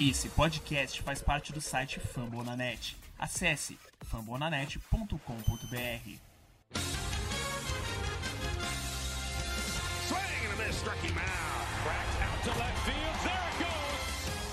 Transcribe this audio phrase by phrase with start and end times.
[0.00, 2.96] Esse podcast faz parte do site Fambonanet.
[3.18, 3.76] Acesse
[4.08, 5.18] fambonanet.com.br.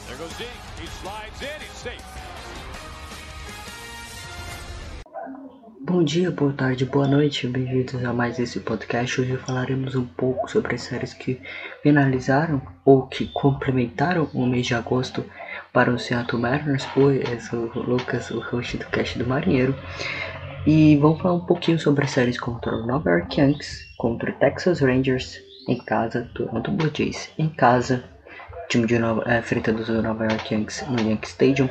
[0.08, 0.38] There goes.
[0.38, 0.48] Deep.
[0.80, 1.62] He slides in.
[1.62, 2.25] He's safe.
[5.88, 9.22] Bom dia, boa tarde, boa noite, bem-vindos a mais esse podcast.
[9.22, 11.40] Hoje falaremos um pouco sobre as séries que
[11.84, 15.24] finalizaram ou que complementaram o mês de agosto
[15.72, 16.88] para o Seattle Mariners.
[16.98, 19.76] Oi, eu sou o Lucas, o host do cast do Marinheiro.
[20.66, 24.34] E vamos falar um pouquinho sobre as séries contra o Nova York Yankees, contra o
[24.34, 25.40] Texas Rangers
[25.70, 28.04] em casa, Toronto Blue Jays em casa,
[28.70, 31.70] time de Nova, é, enfrentando o Nova York Yankees no Yankee Stadium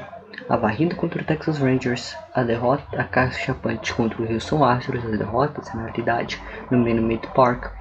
[0.48, 5.04] a varrida contra o Texas Rangers, a derrota, a caixa punch contra o Houston Astros,
[5.04, 7.72] a derrota, na realidade, no Minute Park,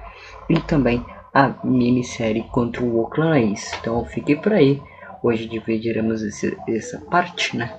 [0.48, 3.72] e também a minissérie contra o Oakland A's.
[3.80, 4.82] Então fique por aí,
[5.22, 7.72] hoje dividiremos esse, essa parte, né,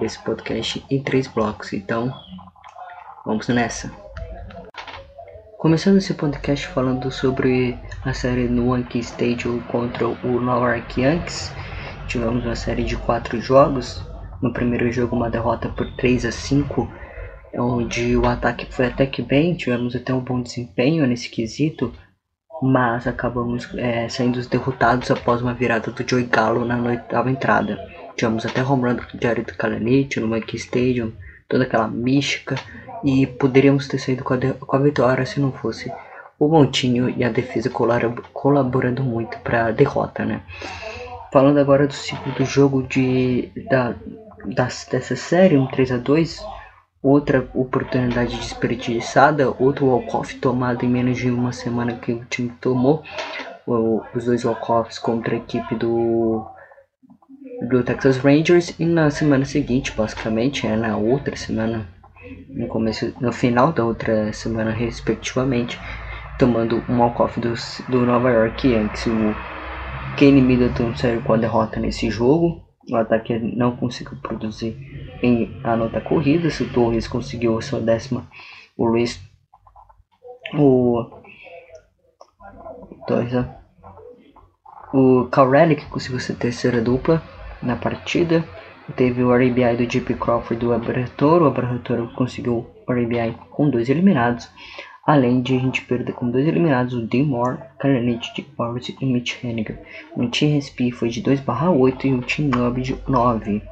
[0.00, 2.12] desse podcast em três blocos, então
[3.24, 3.90] vamos nessa.
[5.58, 11.52] Começando esse podcast falando sobre a série no Yankee Stadium contra o Nova York Yankees,
[12.08, 14.02] tivemos uma série de quatro jogos.
[14.42, 16.90] No primeiro jogo, uma derrota por 3 a 5,
[17.54, 21.92] onde o ataque foi até que bem, tivemos até um bom desempenho nesse quesito,
[22.62, 27.78] mas acabamos é, sendo derrotados após uma virada do Joey Gallo na oitava entrada.
[28.16, 29.52] Tivemos até home run do Jared
[30.20, 31.12] no Yankee Stadium,
[31.48, 32.56] toda aquela mística,
[33.04, 35.92] e poderíamos ter saído com a, com a vitória se não fosse
[36.38, 37.70] o Montinho e a defesa
[38.32, 40.40] colaborando muito para a derrota, né?
[41.32, 43.94] Falando agora do segundo jogo de, da,
[44.46, 46.42] das, dessa série, um 3 a 2
[47.02, 53.02] outra oportunidade desperdiçada, outro walk-off tomado em menos de uma semana que o time tomou,
[53.66, 56.44] o, os dois walk-offs contra a equipe do,
[57.68, 61.86] do Texas Rangers, e na semana seguinte, basicamente, é na outra semana,
[62.48, 65.78] no começo, no final da outra semana, respectivamente,
[66.38, 67.54] tomando um walk-off do,
[67.88, 69.34] do Nova York Yankees, o
[70.18, 72.60] Kane Middleton saiu com a derrota nesse jogo.
[72.90, 74.76] O ataque não conseguiu produzir
[75.22, 76.58] em anotar corridas.
[76.58, 78.26] O Torres conseguiu a sua décima.
[78.76, 79.20] O Luiz.
[80.54, 81.04] O.
[83.06, 83.46] Torres.
[84.92, 87.22] O Calrelli conseguiu sua terceira dupla
[87.62, 88.44] na partida.
[88.96, 91.44] Teve o RBI do JP Crawford do Abertoro.
[91.44, 94.50] O Abertoro conseguiu o RBI com dois eliminados.
[95.08, 99.06] Além de a gente perder com dois eliminados, o Dean Moore, Karanich de Morris e
[99.06, 99.80] Mitch Henniger.
[100.14, 103.62] O Team Respi foi de 2 8 e o Team Nub de 9.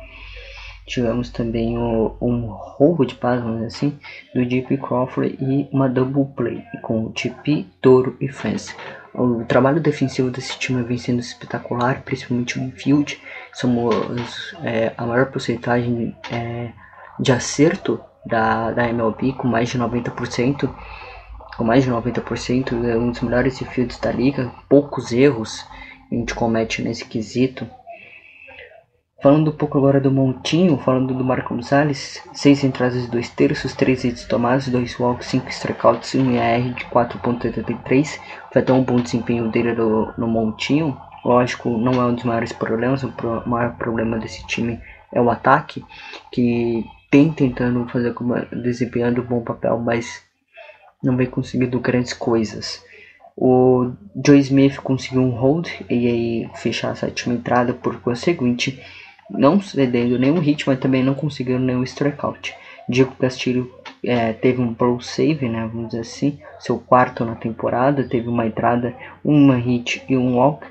[0.86, 3.98] Tivemos também o, um roubo de paz, vamos dizer assim,
[4.34, 8.74] do JP Crawford e uma double play com TP, Toro e Fence.
[9.12, 13.20] O trabalho defensivo desse time vem sendo espetacular, principalmente o infield.
[13.52, 16.70] Somos é, a maior porcentagem é,
[17.20, 20.70] de acerto da, da MLB, com mais de 90%
[21.56, 25.64] com mais de 90%, é um dos melhores fields da liga, poucos erros
[26.10, 27.68] a gente comete nesse quesito.
[29.22, 33.74] Falando um pouco agora do Montinho, falando do Marco Gonzalez, 6 entradas e 2 terços,
[33.74, 38.20] 3 hits tomados, 2 walks, 5 strikeouts e um ER de 4.83.
[38.52, 40.96] Foi até um bom desempenho dele no, no Montinho.
[41.24, 44.78] Lógico, não é um dos maiores problemas, o pro, maior problema desse time
[45.12, 45.84] é o ataque,
[46.30, 48.14] que tem tentando fazer
[48.52, 50.22] desempenhando um bom papel, mas
[51.02, 52.82] não vem conseguindo grandes coisas.
[53.36, 53.92] O
[54.24, 58.80] Joe Smith conseguiu um hold e aí fechar a sétima entrada por conseguinte,
[59.28, 62.54] não cedendo nenhum hit, mas também não conseguindo nenhum strikeout.
[62.88, 63.70] Diego Castilho
[64.04, 68.46] é, teve um pro save, né, vamos dizer assim, seu quarto na temporada, teve uma
[68.46, 70.66] entrada, uma hit e um walk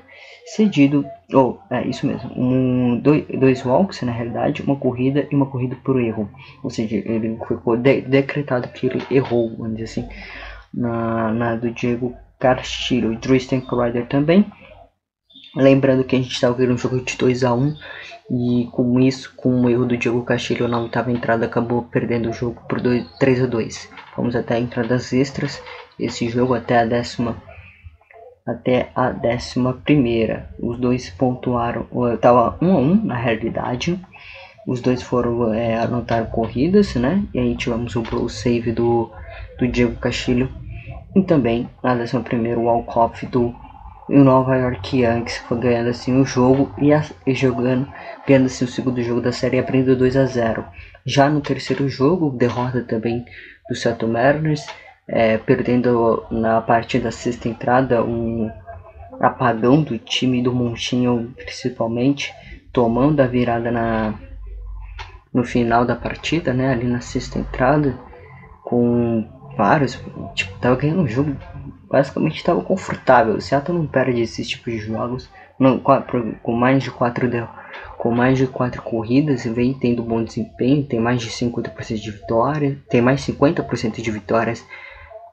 [0.46, 5.34] cedido, ou oh, é isso mesmo, um, dois, dois walks na realidade, uma corrida e
[5.34, 6.30] uma corrida por erro,
[6.62, 10.08] ou seja, ele ficou de, decretado que ele errou, vamos dizer assim,
[10.72, 14.46] na, na do Diego Castilho, e Drew Rider também,
[15.56, 17.74] lembrando que a gente estava vendo um jogo de 2 a 1
[18.30, 22.32] e com isso, com o erro do Diego Castilho na oitava entrada, acabou perdendo o
[22.32, 25.62] jogo por 2, 3 a 2 Vamos até entradas extras,
[25.98, 27.36] esse jogo até a décima
[28.46, 30.48] até a décima primeira.
[30.58, 34.00] Os dois pontuaram, estava um a um na realidade.
[34.66, 37.22] Os dois foram é, anotar corridas, né?
[37.34, 39.10] E aí tivemos o blow save do,
[39.58, 40.48] do Diego Castilho.
[41.14, 43.54] E também na décima primeira o walk-off do
[44.08, 47.88] Nova York Yankees foi ganhando assim o jogo e, a, e jogando,
[48.26, 50.64] ganhando assim o segundo jogo da série abrindo 2 a 0.
[51.04, 53.24] Já no terceiro jogo, derrota também
[53.68, 54.64] do Seattle Mariners
[55.08, 58.50] é, perdendo na parte da sexta entrada um
[59.20, 62.34] apagão do time do Montinho principalmente
[62.72, 64.14] tomando a virada na,
[65.32, 66.70] no final da partida, né?
[66.70, 67.98] Ali na sexta entrada,
[68.62, 69.26] com
[69.56, 69.98] vários.
[70.34, 71.36] Tipo, tava ganhando um jogo.
[71.90, 73.34] Basicamente estava confortável.
[73.34, 75.30] O Seattle não perde esses tipos de jogos.
[75.58, 77.28] Não, com mais de quatro
[77.96, 82.78] com mais de quatro corridas vem tendo bom desempenho, tem mais de 50% de vitória,
[82.90, 84.64] tem mais 50% de vitórias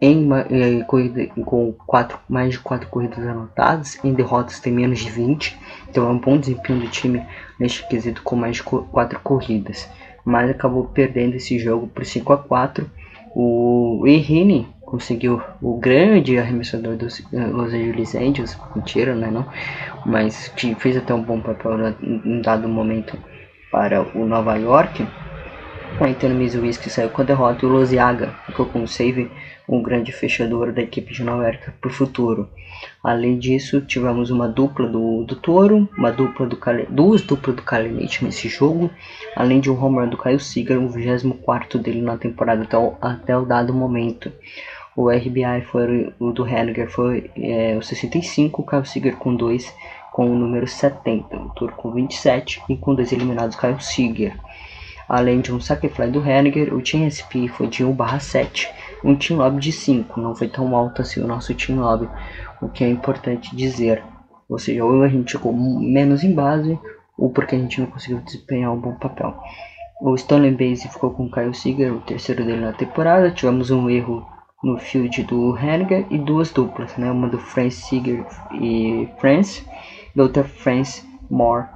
[0.04, 5.58] em, corrida com quatro, mais de quatro corridas anotadas, em derrotas tem menos de 20,
[5.90, 7.26] então é um bom desempenho do time
[7.60, 9.90] neste quesito com mais de quatro corridas,
[10.26, 12.90] mas acabou perdendo esse jogo por 5 a 4
[13.36, 19.46] o Irine conseguiu o grande arremessador dos eh, Los Angeles Angels, mentira, né, não?
[20.06, 23.18] Mas que fez até um bom papel em dado momento
[23.72, 25.08] para o Nova York.
[26.00, 29.30] O Anthony Mizuiski saiu com a derrota e o Loziaga ficou com o save
[29.70, 32.50] um grande fechador da equipe de Nova York para o futuro.
[33.04, 36.58] Além disso, tivemos uma dupla do, do Toro, uma dupla do
[36.90, 38.90] duas duplas do Kalinic nesse jogo,
[39.36, 42.96] além de um home run do Kyle Seager, o 24 dele na temporada até o,
[43.00, 44.32] até o dado momento.
[44.96, 49.74] O RBI foi o do Henniger foi é, o 65, o Kyle Seager com 2
[50.12, 54.38] com o número 70, o Toro com 27 e com dois eliminados Kyle Seager.
[55.08, 58.68] Além de um sacrifly do Henniger, o Team SP foi de 1/7
[59.04, 62.08] um team lobby de 5, não foi tão alto assim o nosso team lobby,
[62.62, 64.02] o que é importante dizer.
[64.48, 66.80] Ou seja, ou a gente chegou menos em base,
[67.18, 69.38] ou porque a gente não conseguiu desempenhar um bom papel.
[70.02, 73.32] O Stanley Base ficou com o Kyle Seager, o terceiro dele na temporada.
[73.32, 74.26] Tivemos um erro
[74.64, 77.12] no field do Henniger e duas duplas, né?
[77.12, 79.66] Uma do France Seager e France,
[80.16, 81.68] e outra France Moore.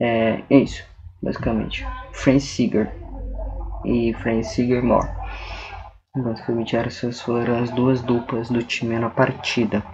[0.00, 0.84] É, é isso,
[1.22, 1.86] basicamente.
[2.12, 2.90] France Seager
[3.84, 5.08] e France Seager Moore.
[6.16, 9.84] Basicamente essas foram as duas duplas do time na partida.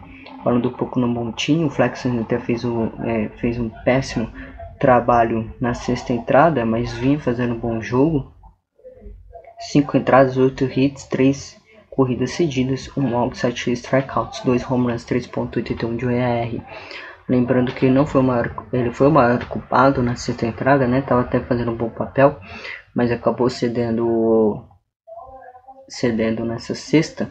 [0.43, 4.31] Falando um pouco no montinho, o Flexon até fez um, é, fez um péssimo
[4.79, 8.33] trabalho na sexta entrada, mas vinha fazendo um bom jogo.
[9.59, 11.59] Cinco entradas, oito hits, três
[11.95, 16.67] corridas cedidas, um out, sete strikeouts, dois home runs, 3.81 de EAR.
[17.29, 21.01] Lembrando que não foi o maior, ele foi o maior culpado na sexta entrada, né?
[21.01, 22.39] Tava até fazendo um bom papel,
[22.95, 24.63] mas acabou cedendo
[25.89, 27.31] cedendo nessa sexta,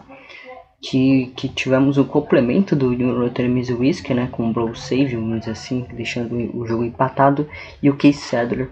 [0.81, 5.51] que, que tivemos o complemento do Luther Whisky, né, com um blow save, vamos dizer
[5.51, 7.47] assim, deixando o jogo empatado,
[7.81, 8.69] e o Case Sadler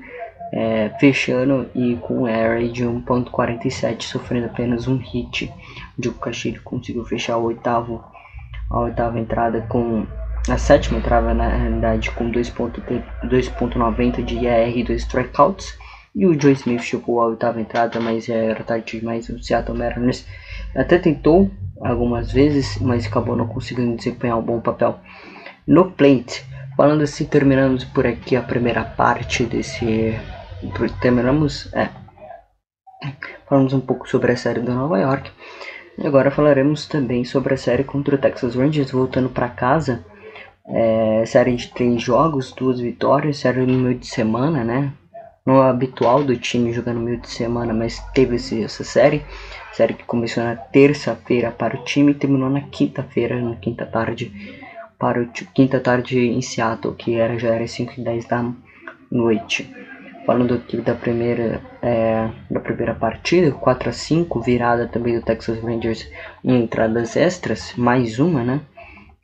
[0.51, 5.51] é, fechando e com um area de 1.47, sofrendo apenas um hit.
[5.97, 8.03] O Diogo Castilho conseguiu fechar o oitavo,
[8.69, 10.05] a oitava entrada com
[10.49, 15.77] a sétima entrada na realidade com 2.90 de ER e 2 strikeouts
[16.13, 19.29] e o Joe Smith chegou à oitava entrada, mas era tarde demais.
[19.29, 20.25] O Seattle Mariners
[20.75, 21.49] até tentou
[21.81, 24.99] algumas vezes, mas acabou não conseguindo desempenhar um bom papel
[25.65, 26.45] no plate.
[26.75, 30.19] Falando assim, terminamos por aqui a primeira parte desse.
[31.01, 31.73] Terminamos.
[31.73, 31.89] É.
[33.47, 35.31] Falamos um pouco sobre a série do Nova York.
[35.97, 40.03] E agora falaremos também sobre a série contra o Texas Rangers, voltando para casa.
[40.67, 44.93] É, série de três jogos, duas vitórias, série no meio de semana, né?
[45.45, 49.23] não é habitual do time jogar no meio de semana, mas teve esse, essa série.
[49.73, 54.31] Série que começou na terça-feira para o time e terminou na quinta-feira, na quinta tarde,
[54.99, 58.51] para o quinta tarde em Seattle, que era, já era 5 e 10 da
[59.09, 59.73] noite.
[60.25, 65.59] Falando aqui da primeira, é, da primeira partida, 4 a 5 virada também do Texas
[65.63, 66.07] Rangers
[66.43, 68.61] em entradas extras, mais uma, né,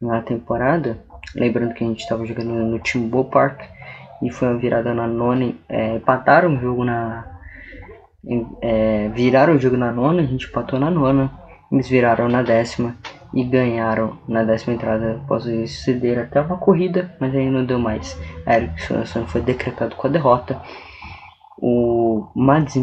[0.02, 0.98] na temporada.
[1.36, 3.62] Lembrando que a gente estava jogando no Timbo Park
[4.22, 5.54] e foi uma virada na nona.
[5.70, 7.26] É, empataram o jogo na.
[8.62, 11.32] É, viraram o jogo na nona, a gente empatou na nona.
[11.72, 12.96] Eles viraram na décima
[13.34, 15.44] e ganharam na décima entrada após
[15.84, 18.20] ceder até uma corrida, mas aí não deu mais.
[18.46, 20.62] A Eric Swanson foi decretado com a derrota.
[21.60, 22.74] O mais,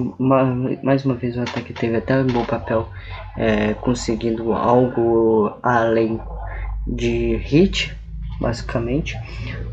[0.83, 2.89] mais uma vez o ataque teve até um bom papel,
[3.37, 6.21] é, conseguindo algo além
[6.87, 7.97] de hit,
[8.41, 9.17] basicamente.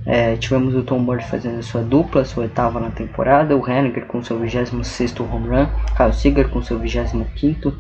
[0.06, 4.24] É, tivemos o Tom Murray fazendo sua dupla, sua oitava na temporada, o Henniger com
[4.24, 7.74] seu 26 home run, Kyle Seager com seu 25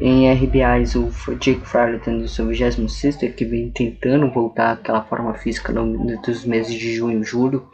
[0.00, 1.10] em RBIs o
[1.40, 6.94] Jake Farley tendo seu 26 que vem tentando voltar àquela forma física dos meses de
[6.94, 7.68] junho e julho,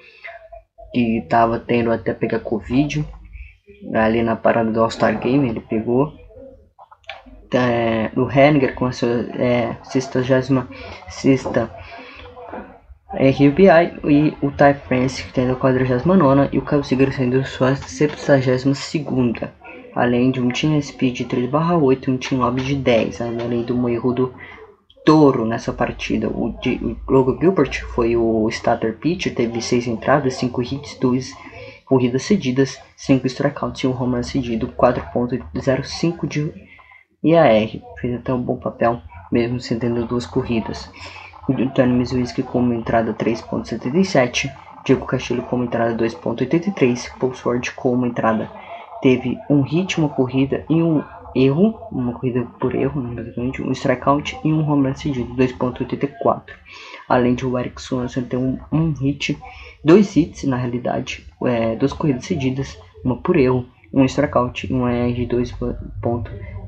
[0.93, 3.05] que estava tendo até pegar Covid,
[3.93, 6.13] ali na parada do All-Star Game ele pegou.
[7.53, 11.45] É, o Henniger com a sua é, 66
[13.17, 18.65] RBI e o Ty France tendo a 49 e o Kyle Seager sendo sua 72
[19.95, 23.89] além de um Team Speed de 3/8 e um Team Lobby de 10, além do
[23.89, 24.35] erro do
[25.05, 26.29] touro nessa partida.
[26.29, 31.33] O, G, o Logan Gilbert foi o starter pitcher, teve 6 entradas, 5 hits, 2
[31.85, 36.53] corridas cedidas, 5 strikeouts e um home run cedido, 4.05 de
[37.23, 37.69] IAR.
[38.01, 40.91] Fez até um bom papel, mesmo cedendo duas corridas.
[41.47, 44.51] O Tony Mizuiski como entrada 3.77,
[44.85, 48.51] Diego Castilho como entrada 2.83, Paul Sword como entrada
[49.03, 51.03] teve um hit, uma corrida e um
[51.35, 56.43] erro, uma corrida por erro, né, basicamente, um strikeout e um home run cedido, 2.84.
[57.09, 59.39] Além de o Eric Swanson ter um, um hit,
[59.85, 64.89] dois hits na realidade, é, duas corridas cedidas, uma por erro, um strikeout e um
[64.89, 65.27] ER de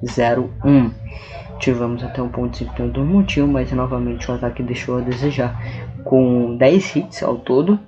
[0.03, 0.93] 2.01.
[1.59, 5.59] Tivemos até um ponto de desempenho do motivo, mas novamente o ataque deixou a desejar,
[6.05, 7.81] com 10 hits ao todo,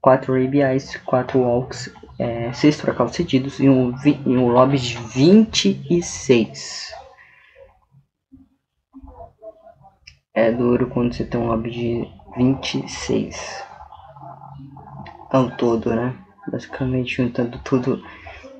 [0.00, 6.94] 4 RBIs, 4 walks, é, 6 strikeouts cedidos e um, e um lobby de 26.
[10.32, 13.64] É duro quando você tem um lobby de 26
[15.30, 16.16] ao todo, né?
[16.50, 18.02] Basicamente juntando tudo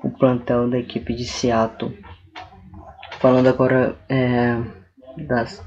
[0.03, 1.97] o plantão da equipe de Seattle.
[3.21, 4.57] Falando agora é,
[5.27, 5.63] das.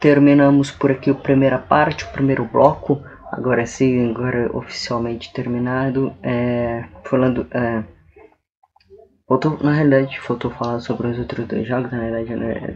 [0.00, 3.02] Terminamos por aqui a primeira parte, o primeiro bloco.
[3.30, 6.14] Agora sim, agora oficialmente terminado.
[6.22, 7.46] É, falando.
[7.50, 7.84] É,
[9.28, 11.92] faltou, na realidade, faltou falar sobre os outros dois jogos.
[11.92, 12.74] Na realidade, né,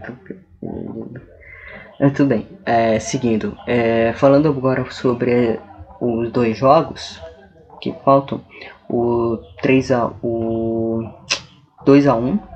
[2.01, 2.47] é, tudo bem.
[2.67, 5.59] É, seguindo, é, falando agora sobre
[6.03, 7.19] os dois jogos
[7.81, 8.45] que faltam,
[8.91, 11.03] o 3 a o
[11.87, 12.54] 2 a 1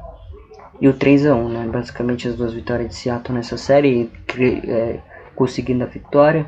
[0.81, 1.67] e o 3 a 1, né?
[1.67, 4.11] Basicamente as duas vitórias de Seattle nessa série,
[4.67, 5.01] é,
[5.35, 6.47] conseguindo a vitória.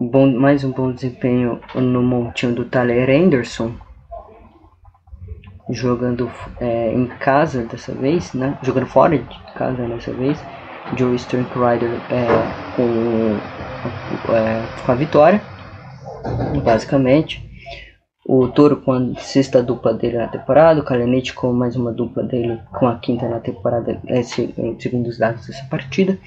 [0.00, 3.72] Bom, mais um bom desempenho no montinho do Tyler Anderson,
[5.70, 8.58] jogando é, em casa dessa vez, né?
[8.62, 10.38] Jogando fora de casa dessa vez.
[10.96, 12.26] Joe Strickrider é,
[12.76, 13.38] com,
[14.32, 15.42] é, com a vitória,
[16.62, 17.45] basicamente.
[18.28, 22.24] O Toro com a sexta dupla dele na temporada, o Kalenich com mais uma dupla
[22.24, 26.18] dele com a quinta na temporada, esse, segundo os dados dessa partida.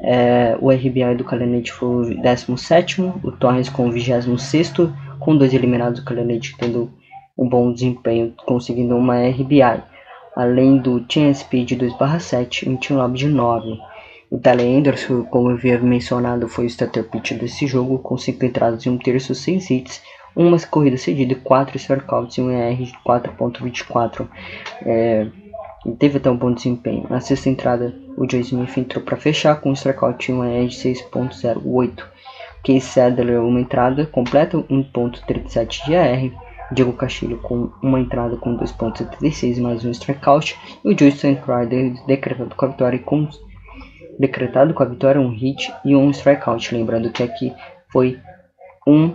[0.00, 4.72] É, o RBI do Kalenich foi o 17, o Torres com o 26,
[5.20, 6.90] com dois eliminados, o Kalenich tendo
[7.38, 9.84] um bom desempenho, conseguindo uma RBI,
[10.34, 13.78] além do Team Speed 2/7 e um Team Lab de 9.
[14.32, 18.44] O Tyler Anderson, como eu havia mencionado, foi o starter pitcher desse jogo, com 5
[18.44, 20.02] entradas e um terço, 6 hits,
[20.34, 24.26] uma corrida cedida, 4 strikeouts e um ER de 4.24.
[24.84, 25.26] É,
[25.98, 27.06] teve até um bom desempenho.
[27.08, 30.66] Na sexta entrada, o Joe Smith entrou para fechar com um strikeout e um ER
[30.66, 32.04] de 6.08.
[32.62, 36.50] Case Sadler, uma entrada completa, 1.37 de AR.
[36.72, 40.56] Diego Castilho com uma entrada com 2.76 mais um strikeout.
[40.84, 43.28] E o Justin Crider decretado com a vitória com
[44.18, 46.72] decretado com a vitória um hit e um strikeout.
[46.74, 47.52] Lembrando que aqui
[47.88, 48.20] foi
[48.86, 49.14] um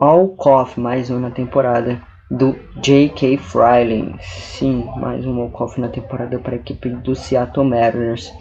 [0.00, 3.36] walk-off mais um na temporada do J.K.
[3.36, 4.16] Freiling.
[4.20, 8.32] Sim, mais um walk-off na temporada para a equipe do Seattle Mariners.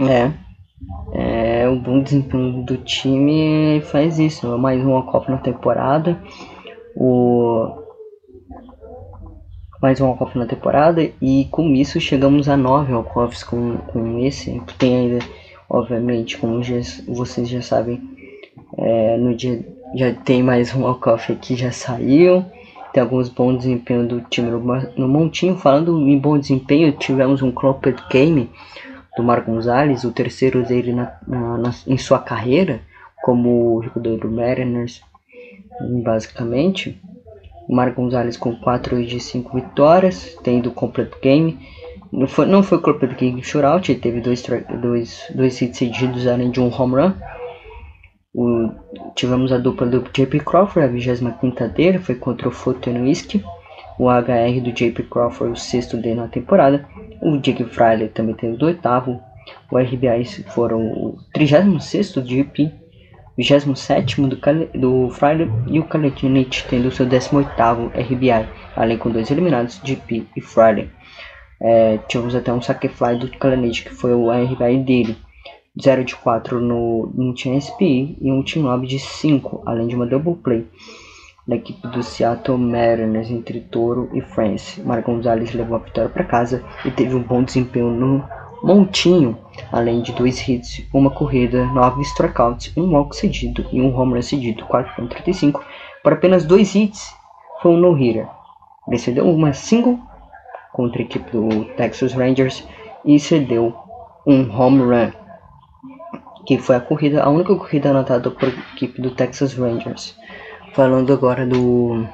[0.00, 0.32] É,
[1.12, 4.46] é, o bom desempenho do time faz isso.
[4.56, 6.18] Mais um walk-off na temporada.
[6.96, 7.78] O
[9.82, 14.62] mais um walk-off na temporada e com isso chegamos a nove walk-offs com, com esse.
[14.78, 15.18] Tem ainda,
[15.68, 16.62] obviamente, como
[17.08, 18.11] vocês já sabem,
[18.76, 22.44] é, no dia já tem mais um walk-off que já saiu.
[22.92, 24.60] Tem alguns bons desempenhos do time no,
[24.96, 25.56] no Montinho.
[25.56, 28.50] Falando em bom desempenho, tivemos um Clopped Game
[29.16, 32.80] do Mar Gonzalez, o terceiro dele na, na, na, em sua carreira,
[33.22, 35.02] como jogador do Mariners,
[36.02, 37.00] basicamente.
[37.68, 41.58] O Mar Gonzalez com 4 de 5 vitórias, tendo Complete Game.
[42.10, 44.44] Não foi, não foi Complete Game Shootout, ele teve dois,
[44.80, 47.12] dois, dois hits seguidos além de um home run.
[48.34, 48.70] O,
[49.14, 53.44] tivemos a dupla do JP Crawford, a 25 dele, foi contra o Fotenwhisky.
[53.98, 56.88] O HR do JP Crawford, o sexto dele na temporada.
[57.20, 59.20] O Jake Fraley também teve do oitavo.
[59.70, 62.72] O RBI foram o 36 do JP,
[63.36, 64.36] 27 do,
[64.74, 67.50] do Fraley e o Kaletinich tendo seu 18
[67.94, 70.90] RBI, além com dois eliminados, JP e Fraley.
[71.60, 75.16] É, tivemos até um fly do Kaletinich, que foi o RBI dele.
[75.80, 79.96] 0 de 4 no, no Team SPI e um Team Lobby de 5, além de
[79.96, 80.66] uma double play
[81.46, 84.80] da equipe do Seattle Mariners entre Toro e France.
[84.80, 88.24] Mar Gonzalez levou a vitória para casa e teve um bom desempenho no
[88.62, 89.36] montinho,
[89.72, 94.22] além de dois hits, uma corrida, nove strikeouts, um walk cedido e um home run
[94.22, 95.60] cedido, 4.35,
[96.02, 97.12] para apenas dois hits,
[97.60, 98.28] foi um no-hitter.
[98.88, 99.98] Ele uma single
[100.72, 102.66] contra a equipe do Texas Rangers
[103.04, 103.74] e cedeu
[104.26, 105.12] um home run,
[106.46, 110.16] que foi a corrida, a única corrida anotada por equipe do Texas Rangers.
[110.74, 112.06] Falando agora do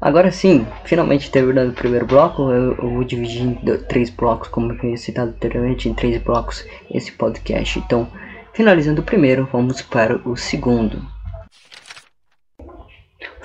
[0.00, 3.54] Agora sim, finalmente terminando o primeiro bloco, eu, eu vou dividir em
[3.88, 7.78] três blocos, como tinha citado anteriormente, em três blocos esse podcast.
[7.78, 8.06] Então,
[8.52, 11.13] finalizando o primeiro, vamos para o segundo.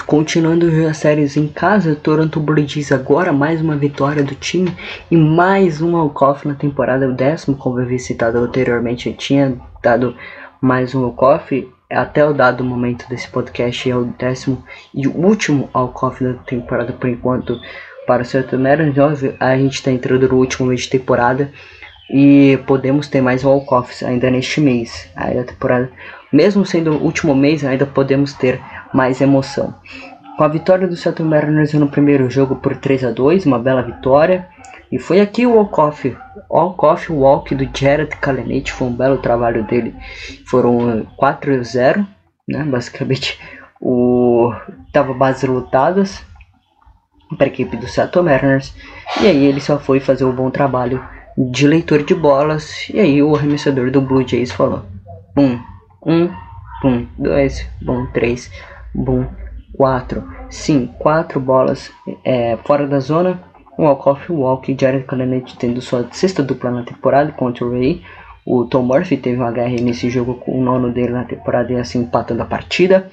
[0.05, 4.75] Continuando as séries em casa, Toronto Blue Jays agora mais uma vitória do time
[5.11, 9.55] e mais um walk-off na temporada, o décimo, como eu havia citado anteriormente, eu tinha
[9.83, 10.15] dado
[10.61, 16.23] mais um walk-off até o dado momento desse podcast é o décimo e último walk-off
[16.23, 17.59] da temporada por enquanto
[18.05, 19.23] para o Celtic Mariners.
[19.39, 21.51] A gente está entrando no último mês de temporada
[22.11, 25.09] e podemos ter mais walk-offs ainda neste mês.
[25.15, 25.91] Aí a temporada,
[26.31, 28.61] mesmo sendo o último mês, ainda podemos ter
[28.93, 29.73] mais emoção.
[30.37, 33.81] Com a vitória do Seattle Mariners no primeiro jogo por 3 a 2 uma bela
[33.81, 34.47] vitória.
[34.91, 36.17] E foi aqui o walk-off,
[36.49, 39.93] walk-off walk do Jared Kalenic, foi um belo trabalho dele.
[40.47, 42.07] Foram 4 a 0,
[42.47, 42.63] né?
[42.63, 43.39] Basicamente,
[43.79, 44.51] o
[44.91, 46.23] tava bases lotadas
[47.37, 48.73] para a equipe do Seattle Mariners.
[49.21, 51.03] E aí ele só foi fazer um bom trabalho
[51.37, 52.89] de leitor de bolas.
[52.89, 54.85] E aí o arremessador do Blue Jays falou:
[55.35, 55.59] Bum,
[56.03, 56.29] um,
[56.81, 58.49] Bum, 2, bom, 3,
[58.93, 59.25] bom,
[59.73, 60.23] 4.
[60.49, 61.91] Sim, 4 bolas
[62.23, 63.39] é, fora da zona.
[63.77, 68.01] Um walk-off walk, Jared Cananet tendo sua sexta dupla na temporada contra o Ray.
[68.45, 71.77] O Tom Murphy teve um HR nesse jogo com o nono dele na temporada e
[71.77, 73.09] assim empatando a partida.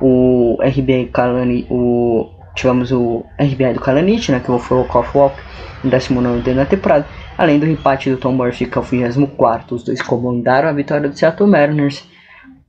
[0.00, 5.36] O RBI Kalani, o tivemos o RBI do Kalanich, né, que foi o walk-off walk,
[5.84, 7.06] o 19 dele na temporada.
[7.36, 11.08] Além do empate do Tom Murphy, que é o 24, os dois comandaram a vitória
[11.08, 12.08] do Seattle Mariners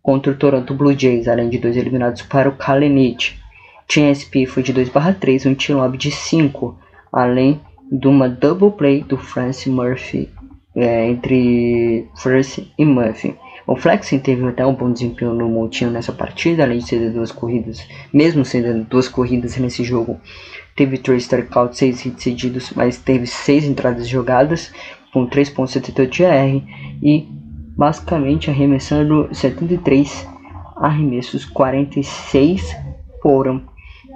[0.08, 3.38] contra o Toronto Blue Jays, além de dois eliminados para o Kalenich.
[3.90, 6.80] Team SP foi de 2/3, um lobby de 5,
[7.12, 7.60] além
[7.92, 10.30] de uma double play do Francis Murphy
[10.74, 13.36] é, entre Francis e Murphy.
[13.68, 17.34] O Flexen teve até um bom desempenho no montinho nessa partida, além de ceder duas
[17.34, 20.22] corridas, mesmo sendo duas corridas nesse jogo.
[20.74, 24.72] Teve três strikeouts, seis hits cedidos, mas teve seis entradas jogadas
[25.12, 26.62] com 3.78 de AR
[27.04, 27.28] e
[27.78, 30.28] basicamente arremessando 73
[30.78, 32.76] arremessos, 46
[33.22, 33.62] foram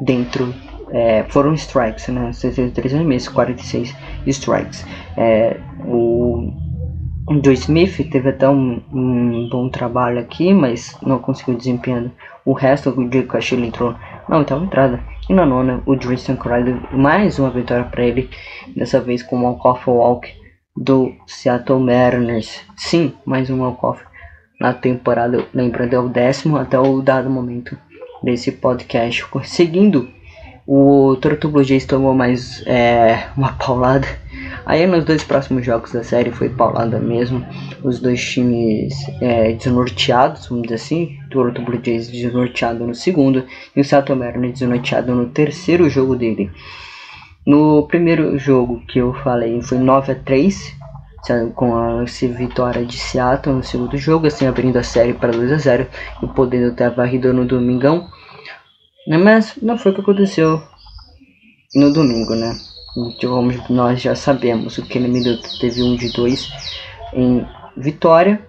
[0.01, 0.53] dentro,
[0.89, 2.33] é, foram strikes, né?
[2.33, 3.95] 73 arremessos, 46
[4.25, 4.85] strikes.
[5.15, 6.51] É, o
[7.43, 12.11] Joe Smith teve até um, um, bom trabalho aqui, mas não conseguiu desempenhando
[12.43, 12.89] o resto.
[12.89, 13.95] O Jake Castillo entrou
[14.27, 14.99] na oitava entrada.
[15.29, 18.29] E na nona, o Tristan Crider, mais uma vitória para ele,
[18.75, 20.40] dessa vez com o walk-off walk
[20.75, 22.61] do Seattle Mariners.
[22.75, 24.03] Sim, mais um walk-off
[24.61, 27.75] na temporada, lembrando, é o décimo até o dado momento
[28.21, 29.25] desse podcast.
[29.43, 30.07] Seguindo,
[30.67, 34.07] o Toronto Blue Jays tomou mais é, uma paulada.
[34.63, 37.43] Aí nos dois próximos jogos da série foi paulada mesmo.
[37.83, 41.17] Os dois times é, desnorteados, vamos dizer assim.
[41.31, 43.43] Toronto Blue Jays desnorteado no segundo
[43.75, 46.51] e o Seattle Mariners desnorteado no terceiro jogo dele.
[47.45, 50.75] No primeiro jogo que eu falei foi 9 a 3
[51.55, 55.57] com a vitória de Seattle no segundo jogo, assim abrindo a série para 2 a
[55.57, 55.87] 0
[56.23, 58.07] e podendo ter varrido no domingão.
[59.07, 60.61] Né, mas não foi o que aconteceu
[61.75, 62.55] no domingo, né?
[62.97, 66.49] Então, nós já sabemos, o Kenny Middleton teve um de 2
[67.13, 67.45] em
[67.77, 68.41] vitória,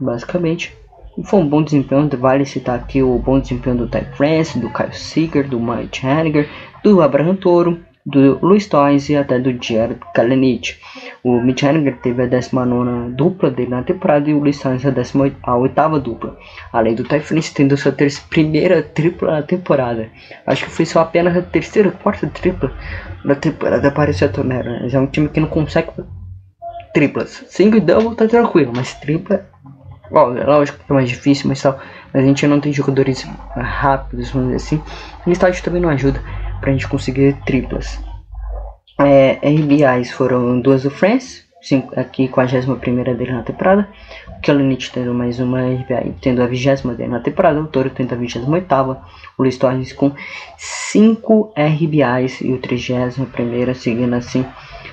[0.00, 0.74] basicamente.
[1.18, 4.72] E foi um bom desempenho, vale citar aqui o bom desempenho do Ty France, do
[4.72, 6.48] Kyle Seeger, do Mike Henniger,
[6.82, 10.76] do Abraham Toro, do Luis Torres e até do Jared Kalenic.
[11.22, 14.90] O Mitch Henniger teve a 19 dupla dele na temporada e o Luis Torres a
[14.90, 15.36] 18
[16.02, 16.36] dupla.
[16.72, 17.94] Além do Ty France tendo sua
[18.28, 20.08] primeira tripla na temporada.
[20.46, 22.72] Acho que foi só apenas a terceira, quarta tripla
[23.24, 24.94] na temporada para o Seattle Mariners.
[24.94, 25.90] É um time que não consegue
[26.92, 27.44] triplas.
[27.48, 29.46] Single e double tá tranquilo, mas tripla
[30.10, 31.80] Bom, é lógico que é mais difícil, mas tal.
[32.12, 34.82] Mas a gente não tem jogadores rápidos, vamos dizer assim.
[35.26, 36.20] E o estádio também não ajuda
[36.62, 38.00] para a gente conseguir triplas.
[39.00, 42.76] É, RBIs foram duas do France, cinco, aqui com a 21
[43.16, 43.88] dele na temporada.
[44.28, 47.60] O Kellenich tendo mais uma RBI, tendo a 20 dele na temporada.
[47.60, 48.46] O Toro tendo a 28.
[48.48, 50.12] O Luiz Torres com
[50.56, 54.46] 5 RBIs e o 31 seguindo assim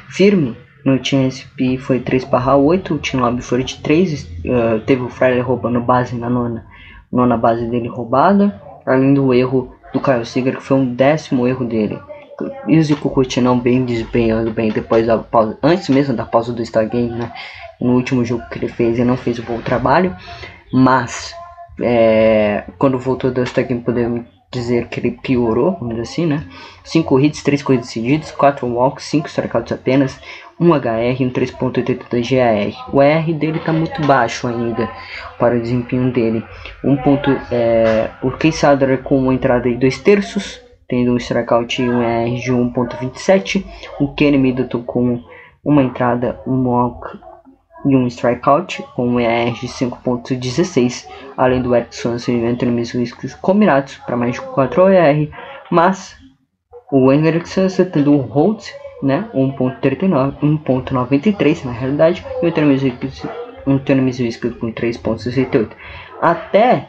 [0.10, 0.58] firme.
[0.84, 5.04] No Team SP foi 3 barra 8, o Team Lobby foi de 3, uh, teve
[5.04, 6.66] o Friday roubando base na nona,
[7.12, 11.65] nona base dele roubada, além do erro do Kyle Seager, que foi um décimo erro
[11.65, 11.99] dele.
[12.67, 16.65] E o Zico não bem desempenhando bem depois da pausa, antes mesmo da pausa do
[16.65, 17.32] Star Game, né?
[17.82, 20.15] No último jogo que ele fez, ele não fez o bom trabalho,
[20.71, 21.34] mas
[21.82, 26.43] é, quando voltou do Star Game, podemos dizer que ele piorou, vamos dizer assim, né?
[26.84, 30.19] 5 hits, 3 corridas seguidas, 4 walks, 5 strikeouts apenas,
[30.60, 32.93] 1 HR e um 3.82 GAR.
[32.93, 34.89] O ER dele está muito baixo ainda
[35.38, 36.43] para o desempenho dele.
[36.84, 38.65] Um ponto, é, o Case
[39.04, 43.65] com uma entrada de 2 terços, tendo um strikeout e um ER de 1.27.
[44.00, 45.24] O Kenny Middleton com
[45.63, 47.17] uma entrada, um walk
[47.86, 53.30] e um strikeout com um ER de 5.16, além do Eric Swanson e Anthony Mizwisky
[53.38, 55.30] combinados para mais de 4 ER,
[55.72, 56.17] mas
[56.91, 58.62] o Henrik Swanson tendo um hold
[59.02, 59.30] né?
[59.34, 65.70] 1.39, 1.93 na realidade, e o Antônio Mizuiski com 3.68.
[66.22, 66.88] Até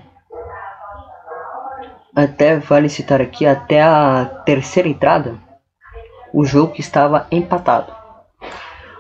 [2.15, 5.37] até vale citar aqui até a terceira entrada,
[6.33, 7.93] o jogo estava empatado.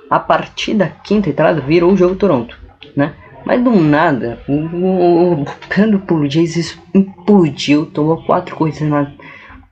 [0.08, 2.56] A partir da quinta entrada virou o jogo Toronto,
[2.96, 3.14] né?
[3.44, 9.12] Mas do nada, o, o, o Blue Jays implodiu, tomou quatro coisas na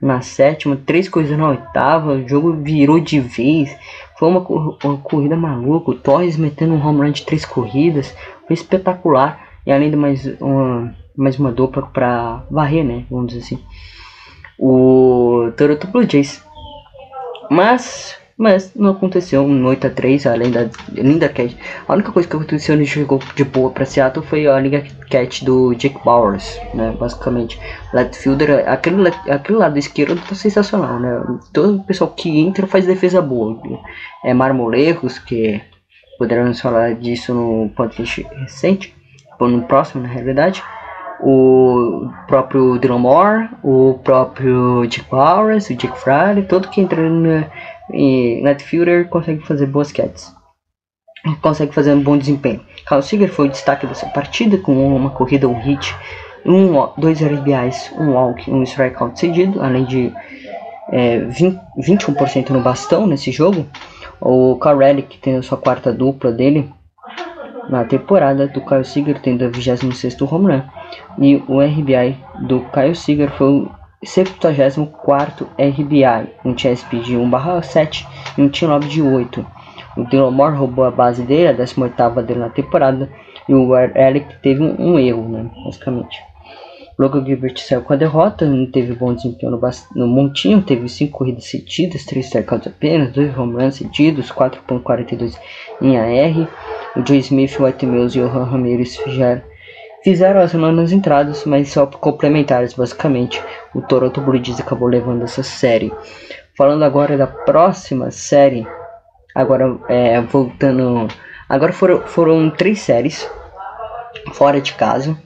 [0.01, 3.75] na sétima, três coisas na oitava, o jogo virou de vez.
[4.17, 5.91] Foi uma, uma corrida maluca.
[5.91, 8.15] O Torres metendo um home run de três corridas.
[8.47, 9.47] Foi espetacular.
[9.65, 13.05] E além de mais uma, mais uma dupla para varrer, né?
[13.09, 13.63] Vamos dizer assim.
[14.57, 16.43] O Toronto Blue Jays.
[17.49, 21.53] Mas mas não aconteceu um 8x3, além da linda catch.
[21.85, 25.43] A única coisa que aconteceu no jogo de boa para Seattle foi a linda catch
[25.43, 26.95] do Jake Bowers, né?
[26.97, 27.59] Basicamente,
[27.93, 31.21] left fielder, aquele, aquele lado esquerdo tá sensacional, né?
[31.51, 33.59] Todo o pessoal que entra faz defesa boa.
[34.23, 35.61] É Marmolecos, que
[36.17, 38.95] poderemos falar disso no podcast recente,
[39.37, 40.63] ou no próximo, na realidade
[41.21, 47.45] o próprio Dylan Moore, o próprio Jake Bowers, o Jake Fraley, todo que entra no,
[47.91, 50.33] e Netfielder consegue fazer boas catches.
[51.41, 52.61] Consegue fazer um bom desempenho.
[52.87, 55.95] Kyle Seager foi o destaque dessa partida com uma corrida, um hit,
[56.45, 60.13] um, dois RBIs, um walk, um strikeout cedido, além de
[60.91, 63.65] é, 20, 21% no bastão nesse jogo.
[64.21, 66.69] O Kyle Relic tendo sua quarta dupla dele
[67.69, 70.61] na temporada, do Kyle Seager tendo a 26 home run.
[71.19, 73.71] E o RBI do Kyle Seager foi o
[74.03, 78.07] 74 RBI, um TSP de 1/7
[78.37, 79.45] e um T9 de 8.
[79.97, 83.09] O Dylan Moore roubou a base dele, a 18 dele na temporada,
[83.47, 86.17] e o Eric teve um, um erro, né, basicamente.
[86.97, 89.61] Logan Gilbert saiu com a derrota, não teve bom desempenho no,
[89.95, 95.37] no montinho, teve 5 corridas cedidas, 3 strikeouts apenas, 2 home runs cedidos, 4.42
[95.81, 96.47] em AR.
[96.97, 99.41] O Joe Smith, White Mills e o Han Ramirez fizeram
[100.03, 103.41] Fizeram as manas entradas, mas só complementares basicamente.
[103.75, 105.91] O Toronto Blue Jays acabou levando essa série.
[106.57, 108.65] Falando agora da próxima série,
[109.35, 111.07] agora é, voltando,
[111.49, 113.29] agora foram, foram três séries
[114.33, 115.17] fora de casa.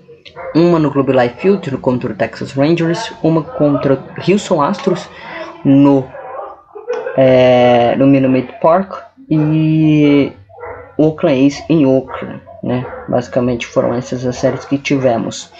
[0.56, 5.08] Uma no Globe Life Field contra o Texas Rangers, uma contra o Houston Astros
[5.64, 6.08] no
[7.16, 10.32] é, no Minute Park e
[10.98, 12.86] Oakland A's em Oakland né?
[13.10, 15.52] Basicamente foram essas as séries que tivemos.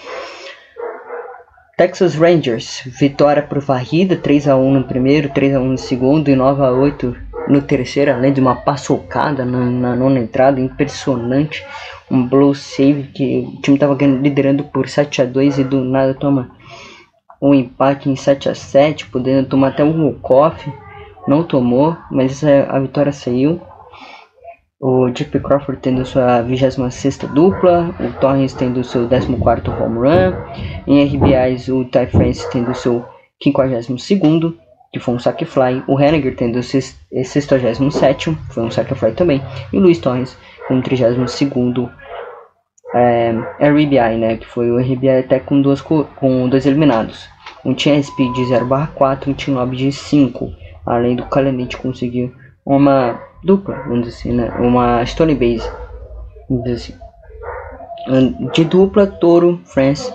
[1.76, 6.30] Texas Rangers, vitória por varrida, 3 a 1 no primeiro, 3 a 1 no segundo
[6.30, 7.16] e 9 a 8
[7.48, 11.64] no terceiro, além de uma paçocada na, na nona entrada, impressionante.
[12.10, 16.14] Um blow save que o time estava liderando por 7 a 2 e do nada
[16.14, 16.50] toma
[17.42, 20.72] um empate em 7 a 7 podendo tomar até um walk-off.
[21.26, 23.60] Não tomou, mas a vitória saiu
[24.80, 25.40] o J.P.
[25.40, 29.30] Crawford tendo sua 26 dupla, o Torrens tendo seu 14
[29.82, 30.34] home run,
[30.86, 33.04] em RBIs o Ty France tendo seu
[33.42, 34.54] 52
[34.92, 39.42] que foi um saque fly, o Henniger tendo o 67 foi um saque fly também,
[39.72, 41.42] e o Luiz Torres com o 32
[42.94, 47.28] é, RBI, né, que foi o RBI até com, duas, com dois eliminados.
[47.64, 50.52] Um tinha speed de 0/4 e um tinha de 5,
[50.86, 52.32] além do Kalenich conseguir
[52.64, 54.48] uma dupla, vamos dizer assim, né?
[54.58, 55.68] Uma Stone Base,
[56.48, 57.04] vamos dizer assim.
[58.52, 60.12] De dupla, Toro, France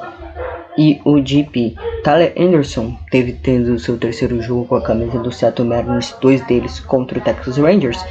[0.78, 1.76] e o GP.
[2.04, 6.80] Tyler Anderson teve tendo seu terceiro jogo com a camisa do Seattle Mariners, dois deles
[6.80, 8.04] contra o Texas Rangers.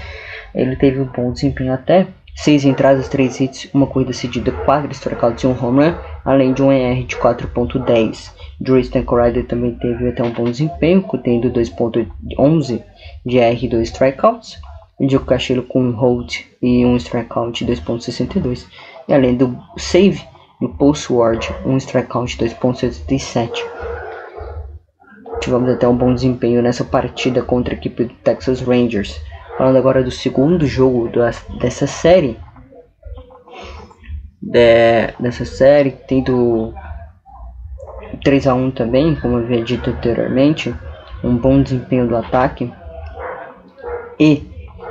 [0.55, 5.43] Ele teve um bom desempenho até, seis entradas, três hits, uma corrida cedida, quatro strikeouts
[5.43, 8.33] e um home run, além de um ER de 4.10.
[8.61, 12.83] Drew Stankorader também teve até um bom desempenho, tendo 2.11
[13.25, 14.61] de ER e 2 strikeouts.
[15.07, 18.67] Diogo Cachelo com um hold e um strikeout 2.62.
[19.07, 20.23] E além do save
[20.61, 23.65] no Pulse Ward, um strikeout 2.77.
[25.41, 29.21] Tivemos até um bom desempenho nessa partida contra a equipe do Texas Rangers.
[29.57, 31.11] Falando agora do segundo jogo
[31.61, 32.37] dessa série.
[34.43, 36.75] De, dessa série, tendo
[38.25, 40.75] 3 a 1 também, como eu havia dito anteriormente.
[41.23, 42.73] Um bom desempenho do ataque.
[44.19, 44.48] E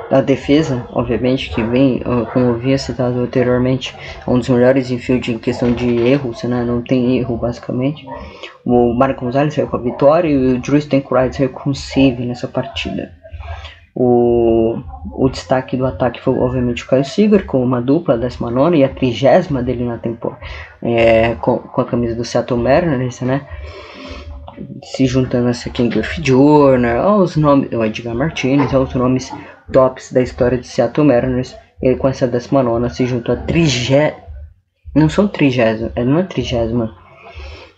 [0.09, 5.33] da defesa, obviamente, que vem, como eu havia citado anteriormente, é um dos melhores infield
[5.33, 6.63] em questão de erros, né?
[6.63, 8.05] não tem erro basicamente.
[8.65, 12.47] O Marco Gonzalez saiu com a vitória e o Drew Stankwright saiu com save nessa
[12.47, 13.11] partida.
[13.99, 14.77] O,
[15.11, 18.83] o destaque do ataque foi obviamente o Caio Seager com uma dupla, a 19 e
[18.83, 20.39] a trigésima dele na temporada,
[20.83, 23.47] é, com, com, a camisa do Seattle Mariners, né?
[24.83, 29.33] Se juntando essa King Griffith Jr., aos nomes, o Edgar Martinez, aos nomes
[29.71, 31.55] tops da história de Seattle Mariners.
[31.81, 34.27] Ele com essa 19 se juntou a trigésima.
[34.95, 36.95] Não são trigésima, é, não é trigésima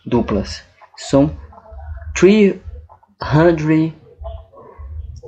[0.06, 0.64] duplas.
[0.96, 1.32] São
[2.14, 4.00] 300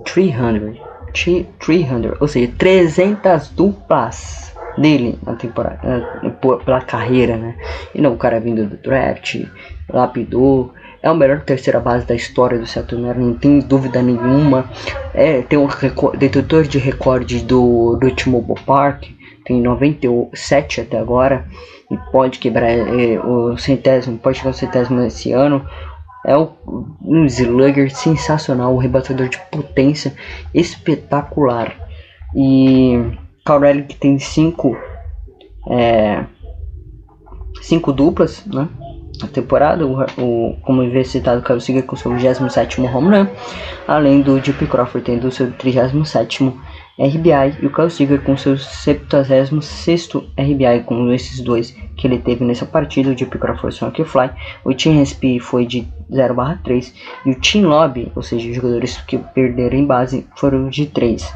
[0.03, 6.21] 300, 300, ou seja, 300 duplas dele na temporada,
[6.63, 7.55] pela carreira, né?
[7.93, 9.43] E não o cara vindo do draft,
[9.89, 14.69] lapidou, é o melhor terceira base da história do Seattle não tem dúvida nenhuma.
[15.13, 15.67] É, tem um
[16.17, 19.05] detetor de recorde do, do T-Mobile Park,
[19.43, 21.45] tem 97 até agora,
[21.89, 25.65] e pode quebrar é, o centésimo, pode chegar ao centésimo esse ano.
[26.23, 30.13] É um slugger sensacional, um rebatedor de potência
[30.53, 31.75] espetacular.
[32.35, 34.77] E Caurelli que tem cinco,
[35.67, 36.23] é,
[37.59, 38.69] cinco duplas né,
[39.21, 39.85] na temporada.
[39.85, 43.27] O, o, como citado, o Kyle Seager com seu 27 home run,
[43.87, 46.51] além do Deep Crawford tendo o seu 37
[46.99, 52.43] RBI e o Kyle Seager com seu 76 RBI, com esses dois que ele teve
[52.45, 54.29] nessa partida, o Deep Crawford só que fly,
[54.63, 56.93] o Team SP foi de 0/3
[57.25, 61.33] e o Team Lobby, ou seja, os jogadores que perderam em base, foram de 3.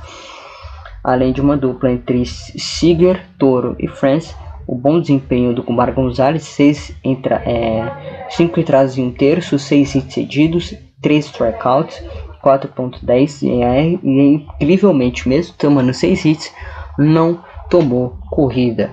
[1.04, 4.36] Além de uma dupla entre Seager, Toro e France,
[4.68, 10.14] o bom desempenho do Kumar Gonzalez, 5 entra, é, entradas e um terço, 6 hits
[10.14, 12.04] cedidos, 3 strikeouts,
[12.44, 16.54] 4.10 em AR e incrivelmente, mesmo tomando 6 hits,
[16.98, 18.92] não tomou corrida.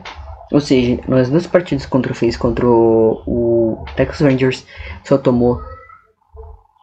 [0.53, 4.67] Ou seja, nas duas partidas contra o Face contra o, o Texas Rangers
[5.03, 5.61] só tomou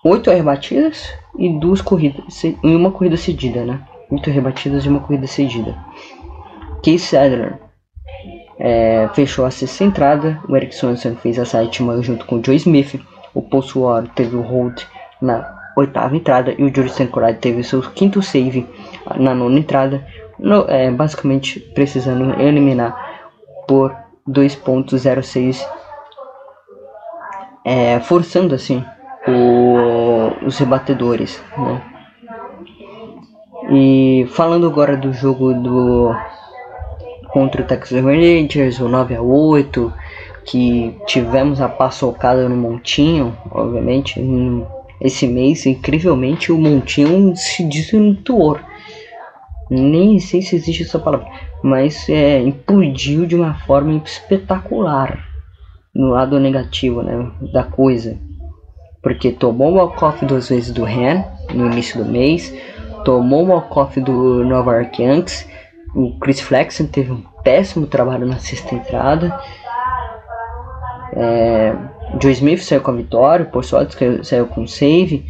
[0.04, 3.82] 8 rebatidas e duas corridas e uma corrida cedida, né?
[4.10, 5.78] 8 rebatidas e uma corrida cedida.
[6.82, 7.69] Keith Sadler
[8.60, 12.58] é, fechou a sexta entrada, o Eric Swanson fez a sétima junto com o Joe
[12.58, 13.00] Smith,
[13.34, 14.82] o Paul Sword teve o hold
[15.22, 18.68] na oitava entrada e o Juristen Corai teve seu quinto save
[19.16, 20.06] na nona entrada,
[20.38, 22.96] no, é, basicamente precisando eliminar
[23.68, 23.96] por
[24.28, 25.66] 2.06,
[27.66, 28.84] é, forçando assim
[29.28, 31.42] o, os rebatedores.
[31.58, 31.82] Né?
[33.72, 36.14] E falando agora do jogo do
[37.32, 39.94] contra o Texas Rangers, o 9 a 8
[40.46, 44.20] que tivemos a paçocada no Montinho, obviamente,
[45.00, 48.58] esse mês, incrivelmente, o Montinho se desvirtuou.
[49.70, 51.28] Nem sei se existe essa palavra,
[51.62, 55.24] mas é, implodiu de uma forma espetacular
[55.94, 58.18] no lado negativo né, da coisa.
[59.04, 62.54] Porque tomou o walk-off duas vezes do Ren no início do mês,
[63.06, 65.48] tomou o walk-off do Nova York Yankees,
[65.94, 69.40] o Chris Flexen teve um péssimo trabalho na sexta entrada.
[71.14, 71.76] É,
[72.22, 75.26] Joe Smith saiu com a vitória, o Porçotes saiu com save,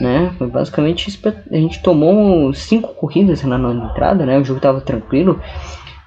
[0.00, 0.32] né?
[0.38, 4.38] Foi basicamente a gente tomou cinco corridas na nona entrada, né?
[4.38, 5.40] O jogo estava tranquilo,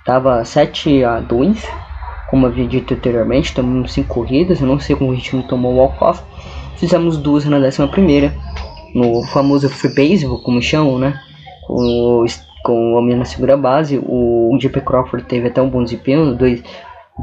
[0.05, 1.67] tava 7 a 2,
[2.29, 5.77] como havia dito anteriormente, tomamos cinco corridas, eu não sei como gente não tomou o
[5.77, 6.21] walk-off.
[6.77, 8.33] Fizemos duas na décima primeira,
[8.93, 11.19] no famoso free baseball, como chamam, né?
[11.69, 12.25] O,
[12.65, 16.63] com o homem na segura base, o JP Crawford teve até um bom desempenho, dois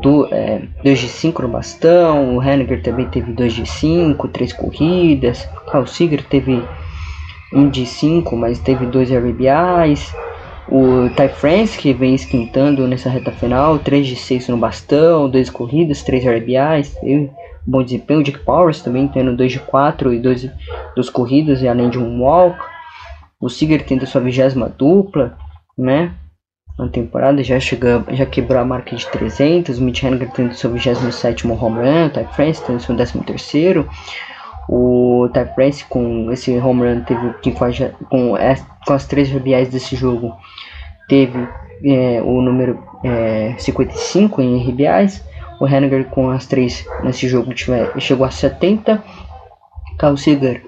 [0.01, 4.53] do, é, 2 de 5 no bastão, o Henniger também teve 2 de 5, 3
[4.53, 6.63] corridas, o Seager teve
[7.53, 10.15] 1 de 5, mas teve 2 RBIs,
[10.69, 15.51] o Ty France que vem esquentando nessa reta final, 3 de 6 no bastão, 2
[15.51, 17.31] corridas, 3 RBIs, teve
[17.67, 20.49] bom desempenho, o Dick Powers também tendo 2 de 4 e 2,
[20.95, 22.72] 2 corridas, e além de um walk,
[23.43, 25.37] o Seager tendo sua vigésima dupla,
[25.77, 26.15] né?
[26.79, 30.71] na temporada, já chegou, já quebrou a marca de 300, o Mitch Haniger tendo seu
[30.71, 33.87] 27 home run, o Ty France tendo seu 13
[34.69, 37.35] o Ty France com esse home run teve
[38.09, 38.35] com,
[38.87, 40.35] com as três RBIs desse jogo
[41.09, 41.47] teve
[41.85, 45.23] é, o número é, 55 em RBIs,
[45.61, 49.03] o Haniger com as três nesse jogo tiver, chegou a 70,
[49.99, 50.63] Carl Seager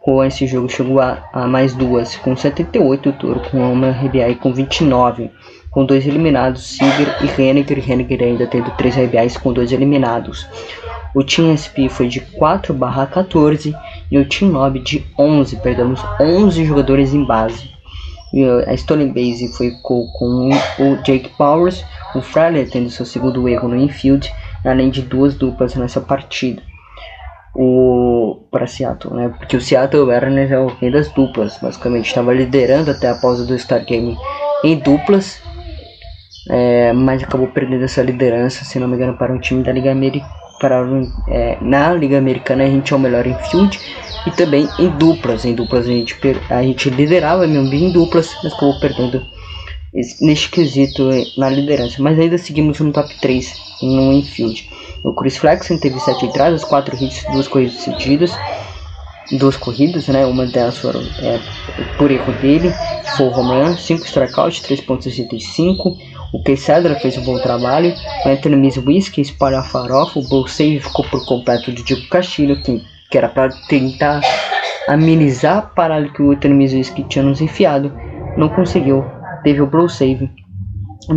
[0.00, 4.34] com esse jogo chegou a, a, mais duas com 78, o Toro com uma RBI
[4.36, 5.30] com 29,
[5.70, 10.46] com dois eliminados, Seager e Henniger, Henniger ainda tendo três RBIs com dois eliminados.
[11.14, 13.74] O Team SP foi de 4 barra 14
[14.10, 17.70] e o Team Lobby de 11, perdemos 11 jogadores em base.
[18.66, 21.84] a Stolen Base foi com, com o Jake Powers,
[22.14, 24.32] o Fraley tendo seu segundo erro no infield,
[24.64, 26.69] além de duas duplas nessa partida.
[27.54, 29.28] O para Seattle, né?
[29.36, 33.44] Porque o Seattle Mariners é o rei das duplas, basicamente estava liderando até a pausa
[33.44, 34.16] do Star Game
[34.64, 35.40] em duplas,
[36.48, 39.90] é, mas acabou perdendo essa liderança, se não me engano, para um time da Liga
[39.90, 40.40] Americana.
[40.60, 40.86] Para,
[41.28, 43.80] é, na Liga Americana a gente é o melhor em field
[44.26, 45.44] e também em duplas.
[45.46, 46.16] Em duplas a gente,
[46.50, 49.22] a gente liderava mesmo em duplas, mas acabou perdendo
[50.20, 51.08] neste quesito
[51.38, 52.02] na liderança.
[52.02, 54.68] Mas ainda seguimos no top 3 no infield.
[55.02, 58.36] O Chris Flexen teve 7 entradas, 4 hits, 2 corridas seguidas.
[59.38, 60.26] Duas corridas, né?
[60.26, 61.38] Uma delas foram é,
[61.96, 62.74] por erro dele,
[63.16, 65.96] foi o home run, 5 strikeouts, 3.65.
[66.32, 67.94] O Quesadra fez um bom trabalho.
[68.24, 70.18] O Anthony Mizwiski espalhou a farofa.
[70.18, 74.20] O save ficou por completo de Diego Castilho, que que era para tentar
[74.88, 77.92] amenizar a parada que o Etermizuski tinha nos enfiado,
[78.36, 79.04] não conseguiu.
[79.42, 80.30] Teve o blow save.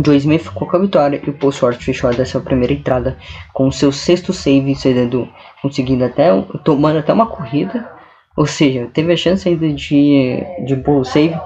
[0.02, 3.16] Joe Smith ficou com a vitória e o Paul Short fechou dessa primeira entrada
[3.52, 5.28] com seu sexto save, cedendo,
[5.62, 6.30] conseguindo até
[6.64, 7.88] tomando até uma corrida.
[8.36, 11.38] Ou seja, teve a chance ainda de, de blow save,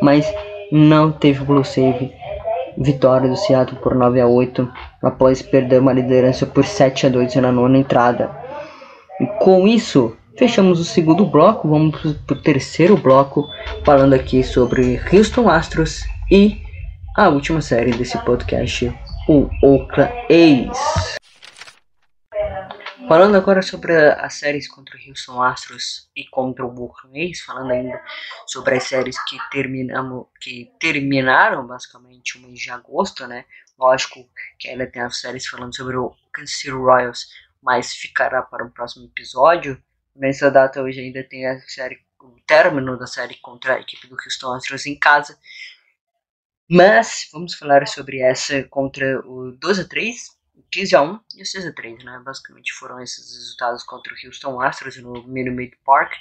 [0.00, 0.32] mas
[0.70, 2.12] não teve blow save.
[2.78, 4.70] Vitória do Seattle por 9 a 8
[5.02, 8.30] após perder uma liderança por 7 a 2 na nona entrada.
[9.18, 11.66] E com isso, fechamos o segundo bloco.
[11.66, 13.48] Vamos para o terceiro bloco,
[13.82, 16.65] falando aqui sobre Houston Astros e
[17.16, 18.86] a última série desse podcast,
[19.26, 21.16] o Oakland A's.
[23.08, 28.02] Falando agora sobre as séries contra o Houston Astros e contra o A's, falando ainda
[28.46, 33.46] sobre as séries que terminamos, que terminaram basicamente o mês de agosto, né?
[33.78, 37.26] Lógico que ainda tem as séries falando sobre o Kansas City Royals
[37.66, 39.82] mas ficará para o próximo episódio.
[40.14, 44.14] Nessa data hoje ainda tem a série, o término da série contra a equipe do
[44.14, 45.36] Houston Astros em casa.
[46.68, 50.16] Mas vamos falar sobre essa contra o 12 a 3,
[50.70, 52.20] 15 a 1 e o 6 a 3, né?
[52.24, 56.12] Basicamente foram esses resultados contra o Houston Astros no Minute Park.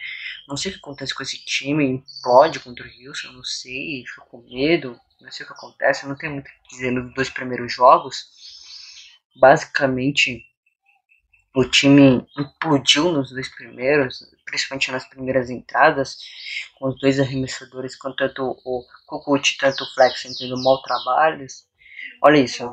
[0.47, 4.27] Não sei o que acontece com esse time, implode contra o Houston, não sei, fico
[4.29, 7.29] com medo, não sei o que acontece, não tem muito o que dizer nos dois
[7.29, 8.29] primeiros jogos.
[9.35, 10.43] Basicamente,
[11.55, 16.17] o time implodiu nos dois primeiros, principalmente nas primeiras entradas,
[16.77, 21.65] com os dois arremessadores, com tanto o Kukuchi tanto o Flex tendo mal trabalhos.
[22.21, 22.69] Olha isso,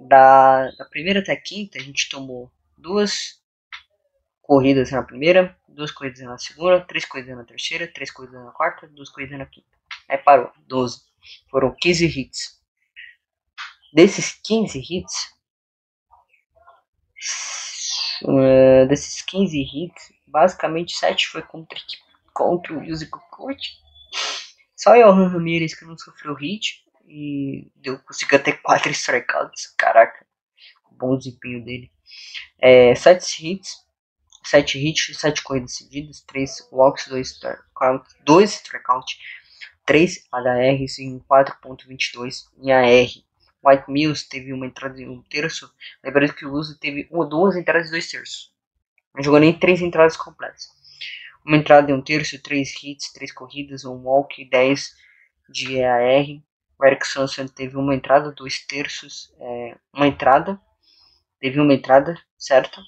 [0.00, 3.40] da, da primeira até a quinta a gente tomou duas
[4.42, 8.88] corridas na primeira, duas corridas na segunda, três corridas na terceira, três corridas na quarta,
[8.88, 9.68] duas corridas na quinta.
[10.08, 11.02] Aí parou, 12.
[11.50, 12.58] Foram 15 hits.
[13.92, 15.38] Desses 15 hits,
[18.22, 21.78] Uh, desses 15 hits, basicamente 7 foi contra,
[22.32, 23.78] contra o Musical Coach.
[24.76, 29.74] Só o Johan Ramirez que não sofreu hit e deu, conseguiu até 4 strikeouts.
[29.76, 30.26] Caraca,
[30.92, 31.90] bom desempenho dele.
[32.58, 33.84] É, 7 hits,
[34.44, 39.18] 7 hits, 7 corridas seguidas, 3 walks, 2 strikeouts, 2 strikeouts,
[39.84, 43.27] 3 ADRs em 4.22 em AR.
[43.68, 45.72] White Mills teve uma entrada e um terço.
[46.02, 48.52] Lembrando que o Uso teve uma, duas entradas e dois terços.
[49.14, 50.68] Não jogou nem três entradas completas.
[51.44, 54.94] Uma entrada e um terço, três hits, três corridas, um walk, 10
[55.48, 56.26] de EAR.
[56.78, 60.60] O Eric Sanson teve uma entrada, dois terços, é, uma entrada.
[61.40, 62.80] Teve uma entrada, certo?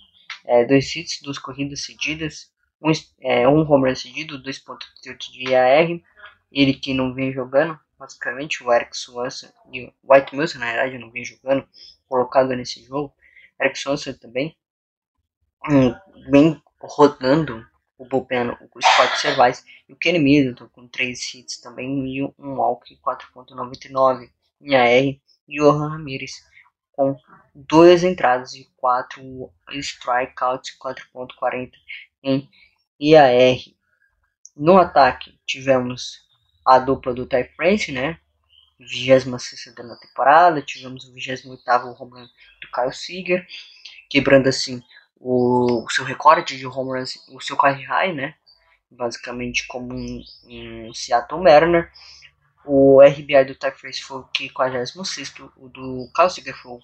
[0.45, 2.90] É, dois hits, duas corridas cedidas, um,
[3.21, 6.01] é, um home cedido, 2.38 de EAR.
[6.53, 10.99] Ele que não vem jogando, basicamente o Eric Swanson e o White Mills, na verdade,
[10.99, 11.69] não vem jogando,
[12.09, 13.15] colocado nesse jogo.
[13.61, 14.57] Eric Swanson também
[16.31, 17.63] vem rodando
[17.99, 22.55] o bullpen, o Scott Cervais e o Kenny Middleton com 3 hits também e um
[22.55, 24.31] walk 4.99
[24.63, 26.33] em AR e o Ramirez
[26.93, 27.15] com
[27.55, 29.23] duas entradas e 4
[29.73, 31.73] strikeouts 4.40
[32.23, 32.49] em
[32.99, 33.59] IAR.
[34.57, 36.30] No ataque tivemos
[36.64, 38.18] a dupla do Ty France, né?
[38.79, 43.46] 26 da temporada, tivemos o 28 home run do Kyle Seager,
[44.08, 44.83] quebrando assim
[45.17, 48.35] o, o seu recorde de home runs, o seu career high, né?
[48.90, 51.90] Basicamente como um, um Seattle Mariner.
[52.65, 56.81] O RBI do Ty France foi o 56, o do Kyle Seager foi o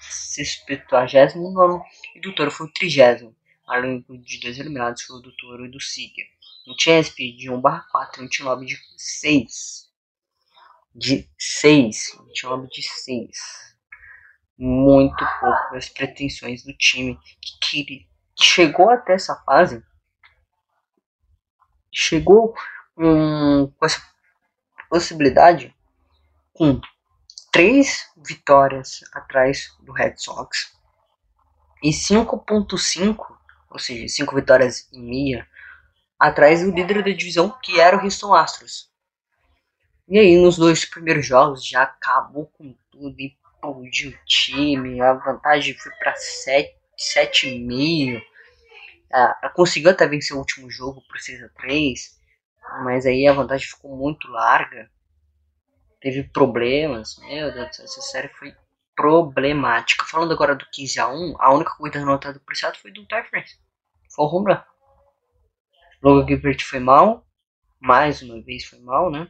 [0.00, 1.82] 69
[2.14, 3.32] e do Toro foi o 30.
[3.66, 6.26] Além de dois eliminados foi o do Toro e do Seager.
[6.66, 9.90] Um speed de 1 barra 4 um tinha lobby de 6.
[10.94, 12.18] De 6.
[12.20, 13.76] Um tinha lobby de 6.
[14.56, 18.06] Muito pouco as pretensões do time que, queria,
[18.36, 19.84] que chegou até essa fase.
[21.92, 22.54] Chegou
[22.96, 24.00] um, com, essa,
[24.88, 25.74] possibilidade
[26.52, 26.80] com
[27.50, 30.72] três vitórias atrás do Red Sox
[31.82, 33.36] e 5.5,
[33.68, 35.48] ou seja, 5 vitórias e meia
[36.22, 38.88] atrás do líder da divisão, que era o Houston Astros.
[40.08, 45.74] E aí, nos dois primeiros jogos, já acabou com tudo, implodiu o time, a vantagem
[45.74, 48.22] foi para 7,5.
[49.12, 52.22] Ah, conseguiu até vencer o último jogo por 6 a 3
[52.84, 54.88] mas aí a vantagem ficou muito larga.
[56.00, 58.54] Teve problemas, meu Deus do céu, essa série foi
[58.94, 60.06] problemática.
[60.06, 63.24] Falando agora do 15 a 1 a única corrida anotada por esse foi do Ty
[63.28, 63.58] France.
[64.14, 64.71] Foi o home run.
[66.02, 67.24] Logan Gilbert foi mal,
[67.80, 69.28] mais uma vez foi mal, né?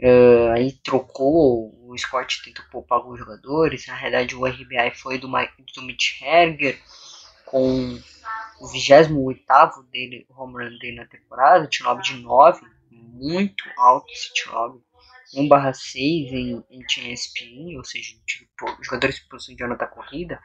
[0.00, 3.86] Uh, aí trocou, o Scott tentou poupar alguns jogadores.
[3.88, 6.78] Na realidade, o RBI foi do, do Mitch Herger
[7.44, 7.98] com
[8.60, 12.60] o 28 dele, home run dele na temporada, T9 de 9,
[12.90, 14.80] muito alto esse T9.
[15.34, 20.40] 1/6 em, em TSPI, ou seja, tipo, jogadores que possuem de ano da corrida.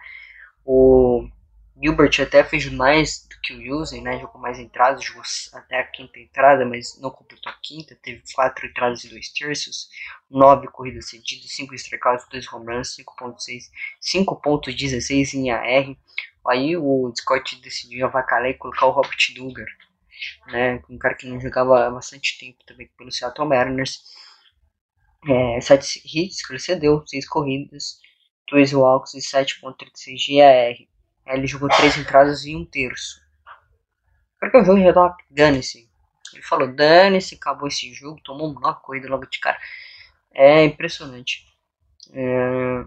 [0.66, 1.30] O
[1.82, 4.20] Gilbert até fez mais do que o Usen, né?
[4.20, 7.98] Jogou mais entradas, jogou até a quinta entrada, mas não completou a quinta.
[8.02, 9.90] Teve quatro entradas e dois terços,
[10.30, 13.70] nove corridas cedidas, cinco strikeouts, dois home runs, 5.6,
[14.02, 15.96] 5.16 em AR.
[16.48, 19.68] Aí o Scott decidiu avacalhar e colocar o Robert Duggar,
[20.48, 20.84] né?
[20.90, 24.04] Um cara que não jogava há bastante tempo também pelo Seattle Mariners.
[25.28, 28.00] É, 7 hits que 6 corridas,
[28.50, 30.93] 2 walks e 7.36 de AR.
[31.26, 33.22] Ele jogou três entradas e um terço.
[34.40, 35.90] Porque o jogo já tava dane-se.
[36.34, 39.58] Ele falou, dane-se, acabou esse jogo, tomou uma corrida logo de cara.
[40.34, 41.46] É impressionante.
[42.12, 42.86] É...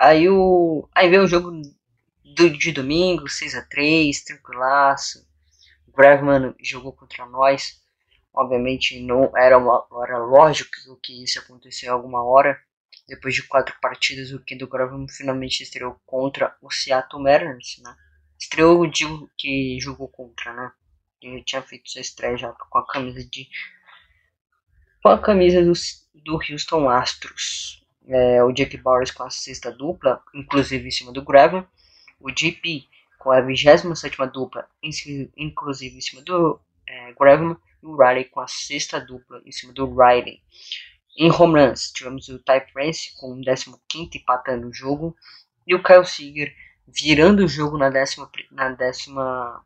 [0.00, 0.88] Aí o.
[0.94, 1.50] Aí veio o jogo
[2.24, 5.26] do, de domingo, 6x3, tranquilaço.
[5.86, 7.82] O Bravman jogou contra nós.
[8.32, 12.60] Obviamente não era, uma, era lógico que isso ia acontecer alguma hora.
[13.06, 17.94] Depois de quatro partidas, o Kendall Graveman finalmente estreou contra o Seattle Mariners, né?
[18.38, 20.72] Estreou o Digo que jogou contra, né?
[21.22, 23.48] Ele tinha feito sua estreia já com a camisa de
[25.02, 25.72] com a camisa do,
[26.14, 27.84] do Houston Astros.
[28.06, 31.66] É, o Jake Bowers com a sexta dupla, inclusive em cima do Graveman.
[32.20, 32.88] O JP
[33.18, 33.86] com a 27
[34.32, 37.10] dupla, inclusive em cima do é.
[37.10, 40.40] E o Riley com a sexta dupla em cima do Riley.
[41.16, 43.40] Em home runs, tivemos o Ty France com o
[43.88, 45.16] 15 empatando o jogo
[45.64, 46.52] e o Kyle Seager
[46.88, 49.64] virando o jogo na décima, na décima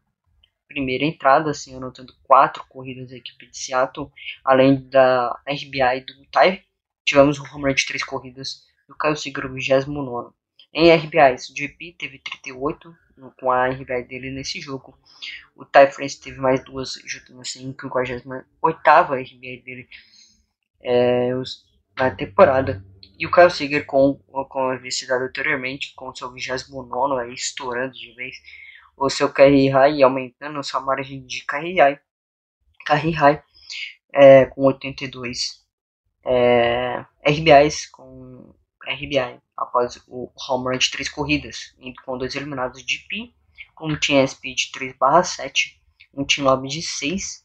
[0.68, 4.12] primeira entrada, assim, anotando quatro corridas da equipe de Seattle,
[4.44, 6.62] além da RBI do Ty.
[7.04, 10.34] Tivemos um home run de três corridas do Kyle Seager, o 29.
[10.74, 12.94] Em RBIs, o JP teve 38
[13.38, 14.98] com a RBI dele nesse jogo.
[15.56, 19.88] O Ty France teve mais duas, juntando assim, 58 RBI dele
[20.82, 21.64] é, os,
[21.96, 22.84] na temporada.
[23.18, 24.14] E o Kyle Seager, com,
[24.48, 28.36] com a citado anteriormente, com seu 29 aí estourando de vez,
[28.96, 32.00] o seu carry high aumentando sua margem de carry high,
[32.84, 33.42] carry high
[34.12, 35.64] é, com 82
[36.24, 38.54] é, RBIs com
[38.86, 43.32] RBI após o home run de 3 corridas, indo com dois eliminados de P,
[43.74, 45.78] com um team SP de 3/7,
[46.14, 47.44] um team lobby de 6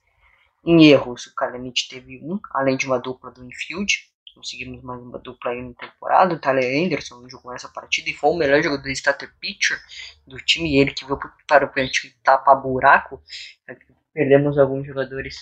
[0.65, 4.11] em erros, o Kalenich teve um, além de uma dupla do infield.
[4.33, 6.33] Conseguimos mais uma dupla aí na temporada.
[6.33, 9.77] O Tyler Anderson jogou essa partida e foi o melhor jogador de starter pitcher
[10.25, 10.77] do time.
[10.77, 13.21] Ele que veio para o pênalti tapar buraco.
[14.13, 15.37] Perdemos alguns jogadores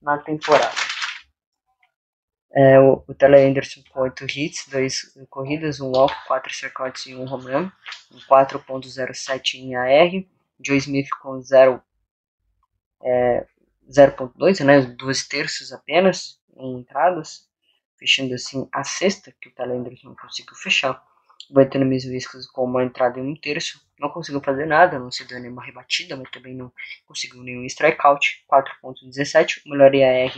[0.00, 0.72] na temporada.
[2.52, 7.06] É, o, o Tyler Anderson com 8 hits, 2 corridas, 1 um walk, 4 strikeouts
[7.06, 7.70] e 1 um home run,
[8.28, 10.24] 4.07 em AR.
[10.62, 11.82] Joe Smith com 0
[13.02, 13.46] é,
[13.90, 17.48] 0.2, né, duas terços apenas em entradas,
[17.98, 21.02] fechando assim a sexta, que o Talenders não conseguiu fechar.
[21.50, 25.24] Batendo mesmo Viscas com uma entrada em um terço, não conseguiu fazer nada, não se
[25.24, 26.72] deu nenhuma rebatida, mas também não
[27.06, 30.32] conseguiu nenhum strikeout, 4.17, o melhor IAR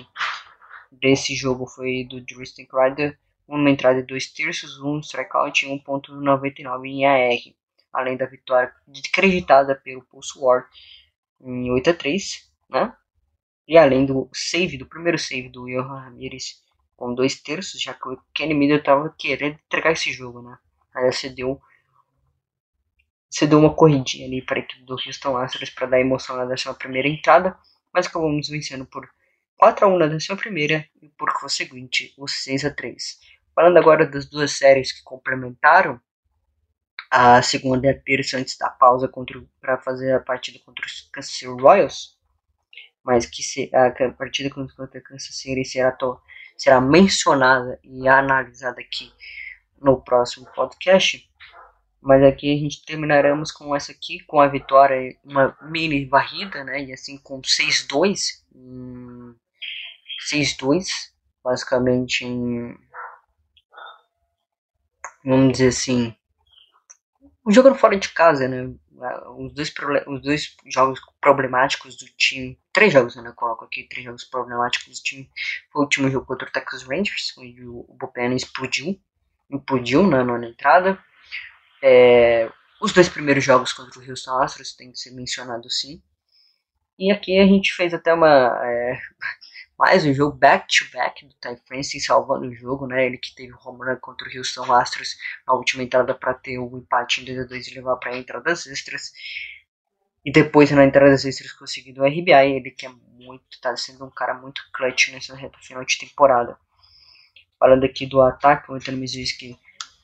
[0.90, 6.86] desse jogo foi do Tristan Crider, uma entrada de dois terços, um strikeout e 1.99
[6.86, 7.38] em AR,
[7.92, 8.72] além da vitória
[9.06, 10.66] acreditada pelo Pulse War
[11.40, 12.96] em 8 a 3, né?
[13.66, 16.62] E além do save, do primeiro save do Johan Ramirez
[16.96, 20.58] com dois terços, já que o Kenny Miller estava querendo entregar esse jogo, né?
[20.94, 21.60] Aí cedeu,
[23.30, 26.74] cedeu uma corridinha ali para a equipe do Houston Astros para dar emoção na décima
[26.74, 27.58] primeira entrada,
[27.92, 29.08] mas acabamos vencendo por
[29.56, 33.20] 4 a 1 na décima primeira e por conseguinte o 6 a 3.
[33.54, 36.00] Falando agora das duas séries que complementaram
[37.10, 39.10] a segunda e a terça antes da pausa
[39.60, 42.11] para fazer a partida contra os Kansas Royals,
[43.04, 46.20] mas que se, a, partida contra Kansas City será, to,
[46.56, 49.12] será mencionada e analisada aqui
[49.80, 51.28] no próximo podcast.
[52.00, 56.82] Mas aqui a gente terminaremos com essa aqui, com a vitória, uma mini varrida, né?
[56.82, 58.42] E assim com 6-2.
[58.54, 59.34] Hum,
[60.32, 60.86] 6-2,
[61.44, 62.76] basicamente em.
[65.24, 66.14] Vamos dizer assim.
[67.48, 68.74] Jogo fora de casa, né?
[69.36, 69.72] Os dois,
[70.22, 72.58] dois jogos problemáticos do time.
[72.72, 73.28] Três jogos, né?
[73.28, 75.30] Eu coloco aqui três jogos problemáticos do time.
[75.70, 79.00] Foi o último jogo contra o Texas Rangers, onde o Bullpen explodiu.
[79.50, 80.98] Implodiu na nona entrada
[81.82, 82.48] é,
[82.80, 86.00] os dois primeiros jogos contra o Houston Astros tem que ser mencionado sim.
[86.98, 88.28] E aqui a gente fez até uma
[88.64, 89.00] é,
[89.82, 93.04] mais um jogo back-to-back do Ty France salvando o jogo, né?
[93.04, 96.56] Ele que teve o home run contra o Houston Astros na última entrada para ter
[96.56, 99.12] o empate em 2 a 2 e levar para entrada das extras.
[100.24, 104.04] E depois na entrada das extras conseguindo o RBI, ele que é muito, tá sendo
[104.04, 106.56] um cara muito clutch nessa reta final de temporada.
[107.58, 109.58] Falando aqui do ataque, o Anthony Mizuki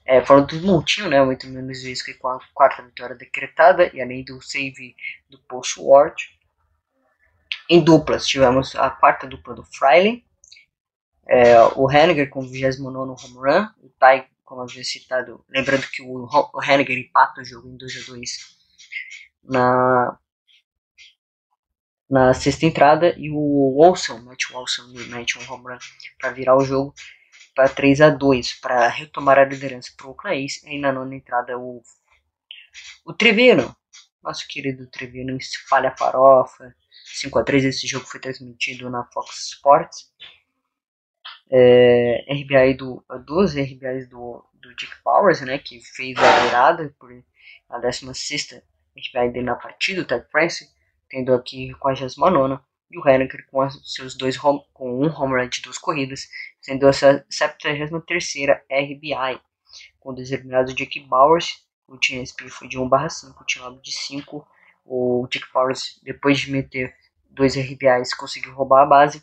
[0.04, 4.24] é, falando do montinho, né, o Anthony Mizuki com a quarta vitória decretada e além
[4.24, 4.96] do save
[5.30, 6.36] do Post Ward.
[7.68, 10.24] Em duplas, tivemos a quarta dupla do Friley,
[11.26, 16.02] é, o Henniger com o 29 home run, o Ty, como havia citado, lembrando que
[16.02, 18.30] o, o Henniger empata o jogo em 2 a 2
[19.44, 20.18] na,
[22.08, 25.78] na sexta entrada, e o Wilson, Matt Wilson, mete um home run
[26.18, 26.94] para virar o jogo
[27.58, 30.62] para 3 a 2 para retomar a liderança para o A's.
[30.62, 31.82] E na nona entrada o,
[33.04, 33.76] o Trevino,
[34.22, 36.72] nosso querido Trevino, espalha farofa.
[37.14, 40.12] 5 a 3 esse jogo foi transmitido na Fox Sports.
[41.50, 47.10] É, RBI do 12 RBIs do, do Dick Powers, né, que fez a virada por
[47.70, 48.62] a 16
[48.96, 50.70] RBI dele na partida, o Ted France,
[51.08, 55.34] tendo aqui com a 29 e o Henniger com seus dois home, com um home
[55.34, 56.28] run de duas corridas,
[56.60, 59.40] sendo a 73ª RBI.
[60.00, 64.46] Com dois eliminados Jake Bowers, o TSP foi de 1/5, o Tinab de 5.
[64.90, 66.94] O Jake Bowers, depois de meter
[67.30, 69.22] dois RBIs, conseguiu roubar a base.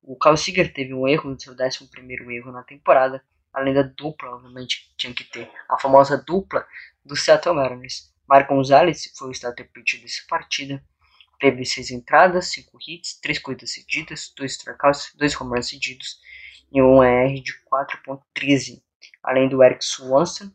[0.00, 1.88] O Kyle Seager teve um erro, seu 11
[2.30, 3.22] erro na temporada,
[3.52, 6.64] além da dupla, obviamente tinha que ter a famosa dupla
[7.04, 8.12] do Seattle Mariners.
[8.28, 10.82] Marco Gonzalez foi o starter pitcher dessa partida,
[11.42, 16.20] Teve seis entradas, cinco hits, três corridas cedidas, dois strikeouts, dois home cedidos
[16.72, 18.80] e um ER de 4.13.
[19.24, 20.52] Além do Eric Swanson,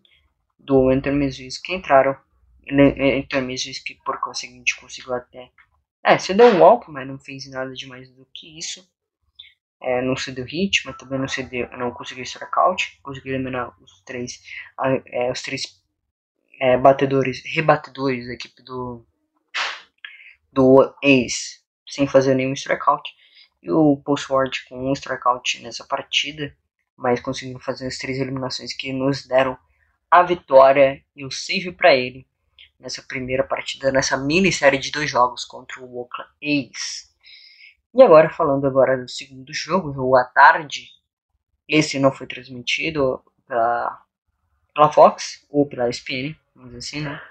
[0.57, 2.15] do Anthony Mizuis que entraram.
[2.71, 5.51] Anthony Mizuis que por conseguinte conseguiu até...
[6.03, 8.87] É, você deu um walk, mas não fez nada de mais do que isso.
[9.81, 14.41] É, não cedeu hit, mas também não cedeu, não conseguiu strikeout, conseguiu eliminar os três,
[15.05, 15.81] é, os três
[16.59, 19.05] é, batedores, rebatedores da equipe do
[20.51, 23.09] do Ace sem fazer nenhum strikeout.
[23.61, 26.55] E o Postward com um strikeout nessa partida,
[26.95, 29.57] mas conseguiu fazer as três eliminações que nos deram
[30.09, 32.25] a vitória e o save para ele
[32.79, 37.07] nessa primeira partida, nessa mini série de dois jogos contra o Oakland A's.
[37.93, 40.89] E agora falando agora do segundo jogo, jogo à tarde,
[41.67, 44.05] esse não foi transmitido pela,
[44.73, 47.21] pela Fox ou pela ESPN, vamos dizer assim, né?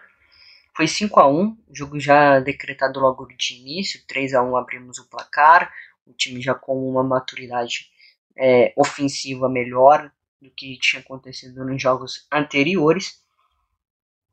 [0.75, 5.09] Foi 5 a 1 jogo já decretado logo de início, 3 a 1 abrimos o
[5.09, 5.73] placar,
[6.07, 7.91] o time já com uma maturidade
[8.37, 13.23] é, ofensiva melhor do que tinha acontecido nos jogos anteriores.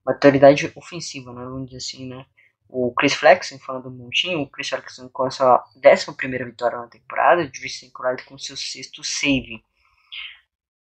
[0.06, 2.26] Maturidade ofensiva, né, vamos dizer assim, né?
[2.68, 6.88] O Chris Flexen, falando do montinho, o Chris Flexen com a sua 11 vitória na
[6.88, 9.64] temporada, Tristan Cried com seu sexto save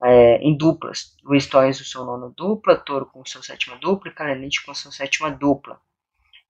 [0.03, 1.15] é, em duplas.
[1.23, 4.93] Luiz Torres, o seu nono dupla, Toro com sua sétima dupla e Kalenich com sua
[4.93, 5.81] sétima dupla.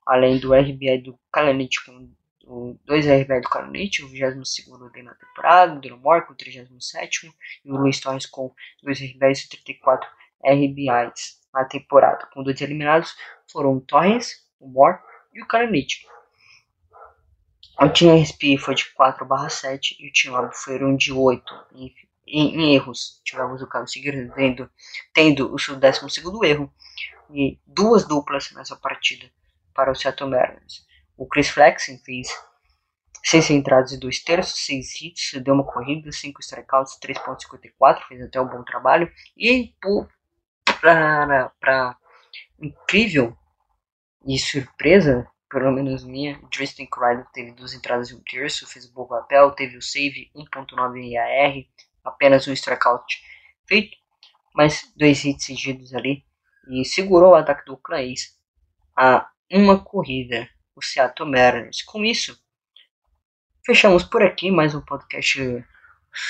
[0.06, 2.10] Além do RBI do Kalenich com
[2.44, 7.32] o 2 RBI do Kalenich, o 22 dele na temporada, o Delmore com o 37
[7.64, 10.08] e o Luiz Torres com 2 RBIs e 34
[10.44, 12.28] RBIs na temporada.
[12.32, 13.16] Com dois eliminados
[13.50, 14.98] foram o Torres, o Moore
[15.32, 16.06] e o Kalenich.
[17.80, 21.94] O time RSP foi de 4/7 e o time foi um de 8 em,
[22.26, 23.20] em erros.
[23.24, 24.70] Tivemos o Carlos Figueiredo tendo,
[25.12, 26.00] tendo o seu 12
[26.44, 26.72] erro
[27.30, 29.30] e duas duplas nessa partida
[29.74, 30.86] para o Seattle Mariners.
[31.16, 32.28] O Chris Flexen fez
[33.22, 38.40] 6 entradas e 2 terços, 6 hits, deu uma corrida, 5 strikeouts, 3.54, fez até
[38.40, 39.10] um bom trabalho.
[39.36, 39.74] E
[40.80, 41.96] para
[42.60, 43.36] incrível
[44.26, 48.92] e surpresa, pelo menos minha, Tristan Crider teve duas entradas e um terço, fez um
[48.92, 51.54] bom papel, teve o save 1.9 em AR,
[52.04, 53.22] apenas um strikeout
[53.66, 53.96] feito,
[54.54, 56.24] mas dois hits seguidos ali
[56.68, 58.36] e segurou o ataque do Clays
[58.96, 61.82] a uma corrida, o Seattle Mariners.
[61.82, 62.36] Com isso,
[63.66, 65.66] Fechamos por aqui mais um podcast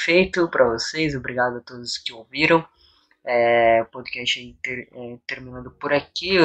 [0.07, 1.15] feito para vocês.
[1.15, 2.67] Obrigado a todos que ouviram.
[3.27, 6.37] É, o podcast aí ter, é, terminando por aqui.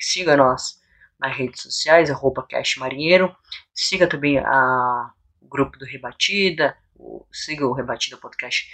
[0.00, 0.80] Siga nós
[1.18, 2.46] nas redes sociais, arroba
[2.78, 3.34] Marinheiro.
[3.74, 6.76] Siga também a, o grupo do Rebatida.
[6.94, 8.68] O, siga o Rebatida Podcast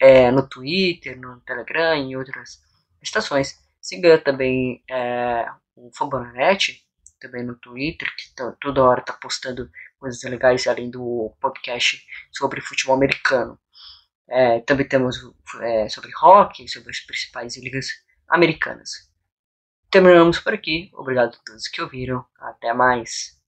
[0.00, 2.60] é, no Twitter, no Telegram e outras
[3.02, 3.58] estações.
[3.80, 6.84] Siga também é, o Fambonanet,
[7.20, 12.60] também no Twitter, que tá, toda hora está postando coisas legais além do podcast sobre
[12.60, 13.58] futebol americano.
[14.30, 15.16] É, também temos
[15.60, 17.88] é, sobre rock, sobre as principais ligas
[18.28, 19.10] americanas.
[19.90, 20.88] Terminamos por aqui.
[20.94, 22.24] Obrigado a todos que ouviram.
[22.38, 23.39] Até mais.